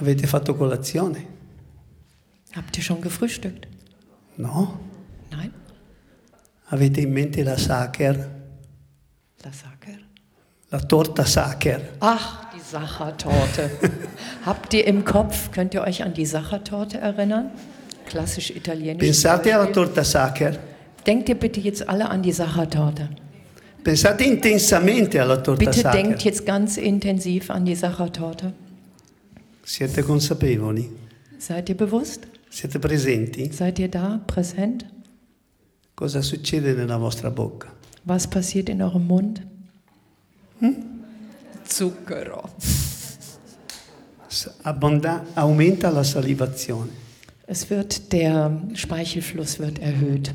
Avete 0.00 0.26
fatto 0.28 0.54
colazione? 0.54 1.36
Habt 2.56 2.76
ihr 2.76 2.82
schon 2.82 3.00
gefrühstückt? 3.00 3.68
No? 4.36 4.78
Nein? 5.30 5.52
Avete 6.70 7.00
in 7.02 7.12
mente 7.12 7.42
la 7.42 7.56
Sacher? 7.56 8.14
La 9.44 9.52
Sacher? 9.52 9.98
La 10.70 10.78
torta 10.80 11.24
Sacher? 11.24 11.80
Ach, 12.00 12.46
die 12.54 12.60
Sachertorte. 12.60 13.70
Habt 14.46 14.74
ihr 14.74 14.86
im 14.86 15.04
Kopf, 15.04 15.50
könnt 15.50 15.74
ihr 15.74 15.82
euch 15.82 16.02
an 16.02 16.14
die 16.14 16.26
Sachertorte 16.26 16.98
erinnern? 16.98 17.50
Klassisch 18.06 18.50
italienisch. 18.50 19.04
Pensate 19.04 19.54
alla 19.54 19.66
torta 19.66 20.04
Sacher. 20.04 20.58
Denkt 21.06 21.28
ihr 21.28 21.34
bitte 21.36 21.60
jetzt 21.60 21.88
alle 21.88 22.08
an 22.08 22.22
die 22.22 22.32
Sachertorte. 22.32 23.08
Pensate 23.82 24.24
intensamente 24.24 25.20
alla 25.20 25.36
torta 25.36 25.64
Bitte 25.64 25.82
denkt 25.82 26.18
Sacher. 26.18 26.24
jetzt 26.24 26.44
ganz 26.46 26.76
intensiv 26.76 27.50
an 27.50 27.64
die 27.64 27.74
Sachertorte. 27.74 28.52
Siete 29.64 30.02
consapevoli? 30.02 30.90
Seid 31.38 31.68
ihr 31.68 31.76
bewusst? 31.76 32.26
Siete 32.50 32.78
presenti? 32.78 33.50
Seid 33.52 33.78
ihr 33.78 33.88
da, 33.88 34.20
präsent? 34.24 34.86
Cosa 35.94 36.22
succede 36.22 36.74
nella 36.74 36.96
vostra 36.96 37.30
bocca? 37.30 37.72
Was 38.04 38.26
passiert 38.26 38.68
in 38.68 38.80
eurem 38.82 39.06
Mund? 39.06 39.46
Zucchero. 41.64 42.48
S- 44.28 44.50
abbonda- 44.62 45.24
aumenta 45.34 45.90
la 45.90 46.02
salivazione. 46.02 46.90
Es 47.46 47.68
wird, 47.70 48.12
der 48.12 48.50
Speichelfluss 48.74 49.58
wird 49.58 49.78
erhöht. 49.78 50.34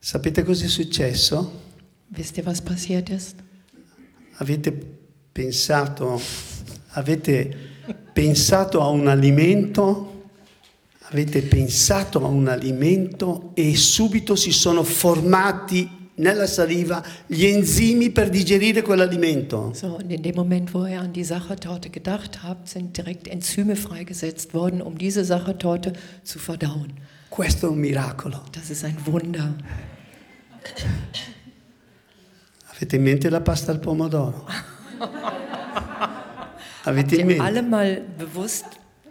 Sapete 0.00 0.42
cosa 0.44 0.64
è 0.64 0.68
successo? 0.68 1.50
Wisst 2.08 2.36
ihr, 2.36 2.44
was 2.44 2.60
passiert 2.60 3.08
ist? 3.08 3.36
Avete 4.38 4.72
pensato, 5.32 6.20
avete 6.94 7.54
pensato 8.12 8.80
a 8.80 8.88
un 8.88 9.06
alimento, 9.06 10.11
avete 11.12 11.42
pensato 11.42 12.24
a 12.24 12.28
un 12.28 12.48
alimento 12.48 13.50
e 13.54 13.76
subito 13.76 14.34
si 14.34 14.50
sono 14.50 14.82
formati 14.82 16.00
nella 16.14 16.46
saliva 16.46 17.02
gli 17.26 17.44
enzimi 17.44 18.10
per 18.10 18.30
digerire 18.30 18.82
quell'alimento. 18.82 19.72
So, 19.74 19.96
und 19.96 20.10
in 20.10 20.22
dem 20.22 20.34
Moment, 20.34 20.72
wo 20.72 20.86
ihr 20.86 21.00
an 21.00 21.12
die 21.12 21.24
Sachertorte 21.24 21.90
gedacht 21.90 22.42
habt, 22.42 22.68
sind 22.68 22.96
direkt 22.96 23.28
Enzyme 23.28 23.76
freigesetzt 23.76 24.54
worden, 24.54 24.80
um 24.80 24.96
diese 24.96 25.24
Sachertorte 25.24 25.92
zu 26.22 26.38
verdauen. 26.38 26.92
Questo 27.28 27.66
è 27.66 27.70
un 27.70 27.78
miracolo. 27.78 28.42
Das 28.52 28.70
ist 28.70 28.84
ein 28.84 28.96
Wunder. 29.06 29.54
Avete 32.74 32.96
in 32.96 33.02
mente 33.02 33.28
la 33.30 33.40
pasta 33.40 33.72
al 33.72 33.80
pomodoro? 33.80 34.46
Avete 36.84 37.16
Habt 37.16 37.20
in 37.20 37.26
mente? 37.26 37.42
alle 37.42 37.62
mal 37.62 38.02
bewusst 38.18 38.66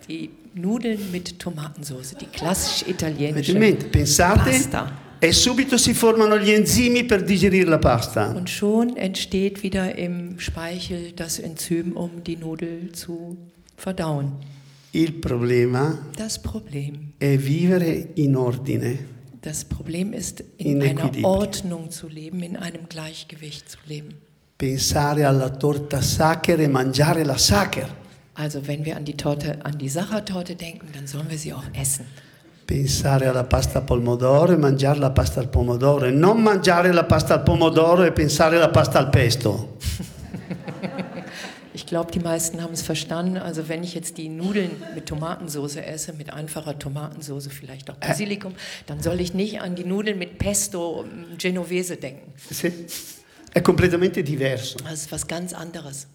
die 0.07 0.29
Nudeln 0.53 0.99
mit 1.11 1.39
Tomatensauce, 1.39 2.15
die 2.19 2.25
klassisch 2.25 2.87
italienische? 2.87 3.53
Pensate 3.91 4.49
Pasta. 4.51 4.91
e 5.19 5.31
subito 5.31 5.77
si 5.77 5.93
formano 5.93 6.37
gli 6.37 6.51
enzimi 6.51 7.03
per 7.05 7.23
digerire 7.23 7.69
la 7.69 7.77
pasta. 7.77 8.31
Und 8.31 8.49
schon 8.49 8.97
entsteht 8.97 9.63
wieder 9.63 9.95
im 9.97 10.39
Speichel 10.39 11.11
das 11.15 11.39
Enzym, 11.39 11.93
um 11.95 12.23
die 12.23 12.35
Nudel 12.37 12.91
zu 12.91 13.37
verdauen. 13.77 14.33
Il 14.93 15.13
problema 15.21 15.97
Das 16.17 16.37
Problem, 16.37 17.13
è 17.17 17.37
vivere 17.37 18.07
in 18.15 18.35
ordine. 18.35 18.97
das 19.41 19.63
Problem 19.63 20.11
ist, 20.11 20.43
In 20.57 20.67
in 20.67 20.81
einer 20.81 20.91
equilibrio. 21.05 21.27
Ordnung 21.27 21.89
zu 21.91 22.07
leben, 22.09 22.43
in 22.43 22.57
einem 22.57 22.89
Gleichgewicht 22.89 23.69
zu 23.69 23.77
leben. 23.87 24.15
Pensare 24.57 25.25
alla 25.25 25.49
torta 25.49 26.01
sacher 26.01 26.59
e 26.59 26.67
mangiare 26.67 27.23
la 27.23 27.37
sacher. 27.37 27.87
Also 28.41 28.67
wenn 28.67 28.85
wir 28.85 28.97
an 28.97 29.05
die 29.05 29.15
Torte, 29.15 29.59
an 29.63 29.77
die 29.77 29.87
Sachertorte 29.87 30.55
denken, 30.55 30.87
dann 30.95 31.05
sollen 31.05 31.29
wir 31.29 31.37
sie 31.37 31.53
auch 31.53 31.63
essen. 31.79 32.07
Pensare 32.65 33.29
alla 33.29 33.43
pasta 33.43 33.79
al 33.79 33.85
pomodoro 33.85 34.53
e 34.53 34.57
mangiare 34.57 34.97
la 34.97 35.11
pasta 35.11 35.41
al 35.41 35.47
pomodoro. 35.47 36.05
E 36.05 36.11
non 36.11 36.41
mangiare 36.41 36.91
la 36.91 37.03
pasta 37.03 37.35
al 37.35 37.43
pomodoro 37.43 38.03
e 38.03 38.11
pensare 38.11 38.55
alla 38.55 38.69
pasta 38.69 38.97
al 38.97 39.09
pesto. 39.09 39.77
Ich 41.73 41.85
glaube, 41.85 42.11
die 42.11 42.19
meisten 42.19 42.61
haben 42.61 42.73
es 42.73 42.81
verstanden. 42.81 43.37
Also 43.37 43.69
wenn 43.69 43.81
ich 43.81 43.93
jetzt 43.93 44.17
die 44.17 44.27
Nudeln 44.27 44.71
mit 44.93 45.05
Tomatensauce 45.05 45.77
esse, 45.77 46.11
mit 46.11 46.33
einfacher 46.33 46.77
Tomatensauce, 46.77 47.47
vielleicht 47.47 47.89
auch 47.89 47.95
Basilikum, 47.95 48.53
dann 48.87 49.01
soll 49.01 49.21
ich 49.21 49.33
nicht 49.33 49.61
an 49.61 49.75
die 49.75 49.85
Nudeln 49.85 50.19
mit 50.19 50.37
Pesto 50.37 51.05
ähm, 51.05 51.37
Genovese 51.37 51.95
denken. 51.95 52.33
Sì. 52.49 52.73
È 53.53 53.61
completamente 53.61 54.21
diverso. 54.21 54.77
Das 54.83 54.93
ist 54.93 55.11
was 55.13 55.25
ganz 55.27 55.53
anderes. 55.53 56.07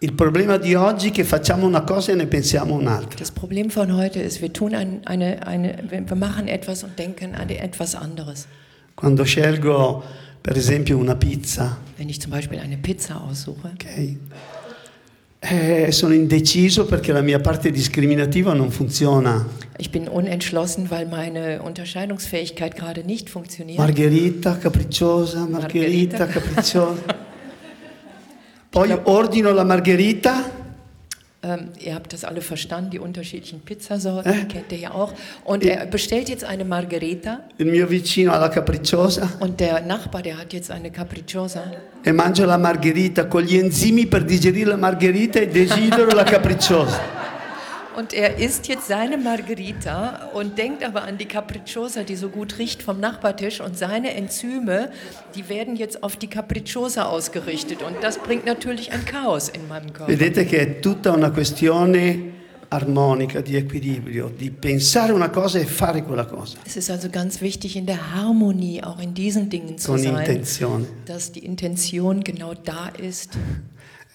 Il 0.00 0.12
problema 0.12 0.58
di 0.58 0.74
oggi 0.74 1.08
è 1.08 1.12
che 1.12 1.24
facciamo 1.24 1.66
una 1.66 1.82
cosa 1.82 2.12
e 2.12 2.14
ne 2.14 2.26
pensiamo 2.26 2.74
un'altra. 2.74 3.18
Das 3.18 3.30
Problem 3.30 3.70
von 3.70 3.90
heute 3.94 4.20
ist, 4.20 4.40
wir 4.40 4.52
tun 4.52 4.74
ein, 4.74 5.00
eine, 5.04 5.46
eine, 5.46 5.76
wir 5.88 6.16
machen 6.16 6.46
etwas 6.48 6.82
und 6.82 6.98
denken 6.98 7.34
an 7.34 7.48
etwas 7.48 7.94
anderes. 7.94 8.46
Quando 8.94 9.24
scelgo, 9.24 10.02
per 10.42 10.56
esempio, 10.56 10.98
una 10.98 11.14
pizza, 11.16 11.78
Wenn 11.96 12.08
ich 12.08 12.20
zum 12.20 12.30
Beispiel 12.32 12.58
eine 12.58 12.76
Pizza 12.76 13.20
aussuche, 13.22 13.68
ok? 13.72 14.16
Eh, 15.46 15.92
sono 15.92 16.14
indeciso 16.14 16.86
perché 16.86 17.12
la 17.12 17.20
mia 17.20 17.38
parte 17.38 17.70
discriminativa 17.70 18.54
non 18.54 18.70
funziona. 18.70 19.46
ich 19.78 19.90
bin 19.90 20.08
unentschlossen, 20.08 20.90
weil 20.90 21.06
meine 21.06 21.62
Unterscheidungsfähigkeit 21.62 22.76
gerade 22.76 23.04
nicht 23.04 23.28
funktioniert. 23.28 23.78
Margherita, 23.78 24.54
capricciosa, 24.54 25.46
margherita, 25.46 26.18
Margherita. 26.18 26.26
capricciosa. 26.26 27.02
Poi 28.74 28.90
ordino 29.04 29.52
la 29.52 29.64
margherita 29.64 30.62
Ähm, 31.46 31.68
ihr 31.78 31.94
habt 31.94 32.10
das 32.14 32.24
alle 32.24 32.40
verstanden, 32.40 32.88
die 32.88 32.98
unterschiedlichen 32.98 33.60
Pizzasorten, 33.60 34.32
Äh? 34.32 34.44
kennt 34.46 34.72
ihr 34.72 34.78
ja 34.78 34.92
auch. 34.92 35.12
Und 35.44 35.62
er 35.62 35.84
bestellt 35.84 36.30
jetzt 36.30 36.42
eine 36.42 36.64
Margherita 36.64 37.40
il 37.58 37.66
mio 37.66 37.86
vicino 37.86 38.32
ha 38.32 38.38
la 38.38 38.48
capricciosa 38.48 39.28
und 39.40 39.60
der 39.60 39.82
Nachbar, 39.82 40.22
der 40.22 40.38
hat 40.38 40.54
jetzt 40.54 40.70
eine 40.70 40.90
Capricciosa. 40.90 41.62
e 42.02 42.12
mangio 42.12 42.46
la 42.46 42.56
margherita 42.56 43.26
con 43.26 43.42
gli 43.42 43.58
enzimi 43.58 44.06
per 44.06 44.24
digerire 44.24 44.70
la 44.70 44.76
margherita 44.78 45.38
e 45.38 45.46
desidero 45.48 46.14
la 46.14 46.24
capricciosa. 46.24 46.98
Und 47.96 48.12
er 48.12 48.38
isst 48.38 48.66
jetzt 48.66 48.88
seine 48.88 49.16
Margherita 49.16 50.30
und 50.34 50.58
denkt 50.58 50.82
aber 50.84 51.04
an 51.04 51.16
die 51.16 51.26
Capricciosa, 51.26 52.02
die 52.02 52.16
so 52.16 52.28
gut 52.28 52.58
riecht 52.58 52.82
vom 52.82 52.98
Nachbartisch. 52.98 53.60
Und 53.60 53.78
seine 53.78 54.14
Enzyme, 54.14 54.90
die 55.34 55.48
werden 55.48 55.76
jetzt 55.76 56.02
auf 56.02 56.16
die 56.16 56.26
Capricciosa 56.26 57.04
ausgerichtet. 57.04 57.82
Und 57.82 57.96
das 58.02 58.18
bringt 58.18 58.46
natürlich 58.46 58.90
ein 58.92 59.04
Chaos 59.04 59.48
in 59.48 59.68
meinem 59.68 59.92
Körper. 59.92 60.08
Vedete 60.12 60.44
che 60.44 60.58
è 60.60 60.80
tutta 60.80 61.12
una 61.12 61.30
questione 61.30 62.32
armonica, 62.70 63.40
di 63.40 63.54
equilibrio, 63.54 64.32
di 64.36 64.50
pensare 64.50 65.12
una 65.12 65.30
cosa 65.30 65.60
e 65.60 65.64
fare 65.64 66.02
quella 66.02 66.24
cosa 66.24 66.56
Es 66.66 66.74
ist 66.76 66.90
also 66.90 67.08
ganz 67.08 67.40
wichtig, 67.40 67.76
in 67.76 67.86
der 67.86 67.98
Harmonie, 68.16 68.82
auch 68.82 68.98
in 69.00 69.14
diesen 69.14 69.48
Dingen 69.48 69.78
zu 69.78 69.92
con 69.92 69.98
sein, 70.02 70.16
intenzione. 70.16 70.86
dass 71.04 71.30
die 71.30 71.44
Intention 71.44 72.24
genau 72.24 72.52
da 72.54 72.88
ist, 73.00 73.38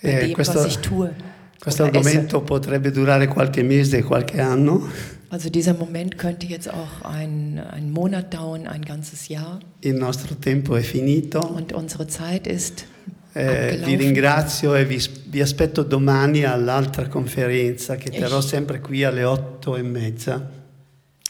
bei 0.01 0.09
Eh, 0.09 0.19
dem, 0.27 0.33
questo- 0.33 0.55
was 0.59 0.65
ich 0.65 0.79
tue. 0.79 1.11
Questo 1.59 1.83
argomento 1.83 2.41
potrebbe 2.41 2.91
durare 2.91 3.27
qualche 3.27 3.63
mese, 3.63 4.01
qualche 4.03 4.39
anno. 4.39 4.87
Also 5.29 5.49
dieser 5.49 5.73
Moment 5.73 6.17
könnte 6.17 6.47
jetzt 6.47 6.69
auch 6.69 7.01
ein, 7.03 7.59
einen 7.59 7.91
Monat 7.91 8.33
dauern, 8.33 8.65
ein 8.65 8.81
ganzes 8.83 9.27
Jahr. 9.27 9.59
Il 9.81 9.95
nostro 9.95 10.35
tempo 10.35 10.75
è 10.75 10.81
finito. 10.81 11.39
Und 11.39 11.73
unsere 11.73 12.07
Zeit 12.07 12.47
ist 12.47 12.85
Eh, 13.33 13.79
vi 13.85 13.95
ringrazio 13.95 14.73
e 14.73 14.85
vi, 14.85 14.99
vi 15.27 15.39
aspetto 15.39 15.83
domani 15.83 16.45
all'altra 16.45 17.07
conferenza 17.07 17.95
che 17.95 18.09
terrò 18.09 18.41
sempre 18.41 18.79
qui 18.81 19.03
alle 19.03 19.23
otto 19.23 19.75
e 19.75 19.83
mezza. 19.83 20.49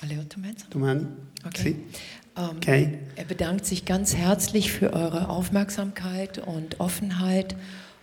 Alle 0.02 0.18
Ottomans? 0.18 0.66
Domani? 0.70 1.06
Okay. 1.46 1.62
Sì? 1.62 1.86
Ähm, 2.38 2.50
Ok? 2.56 2.68
Er 3.16 3.26
bedankt 3.28 3.66
sich 3.66 3.84
ganz 3.84 4.16
herzlich 4.16 4.72
für 4.72 4.94
eure 4.94 5.28
Aufmerksamkeit 5.28 6.38
und 6.40 6.80
Offenheit 6.80 7.58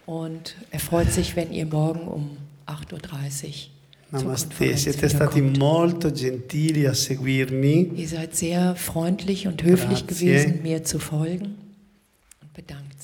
und 0.07 0.55
er 0.71 0.81
freut 0.81 1.13
sich, 1.13 1.37
wenn 1.37 1.53
ihr 1.53 1.67
morgen 1.67 2.09
um 2.09 2.37
8.30 2.67 2.93
Uhr 2.93 4.21
Namaste, 4.21 4.77
siete 4.77 5.09
stati 5.09 5.41
molto 5.41 6.13
gentili 6.13 6.87
a 6.87 6.95
seguirmi. 6.95 7.91
Ihr 7.97 8.09
seid 8.09 8.37
sehr 8.37 8.77
freundlich 8.77 9.49
und 9.49 9.65
höflich 9.65 10.07
Grazie. 10.07 10.27
gewesen, 10.27 10.63
mir 10.63 10.85
zu 10.85 11.01
folgen 11.01 11.57
und 12.41 12.53
bedankt. 12.55 12.96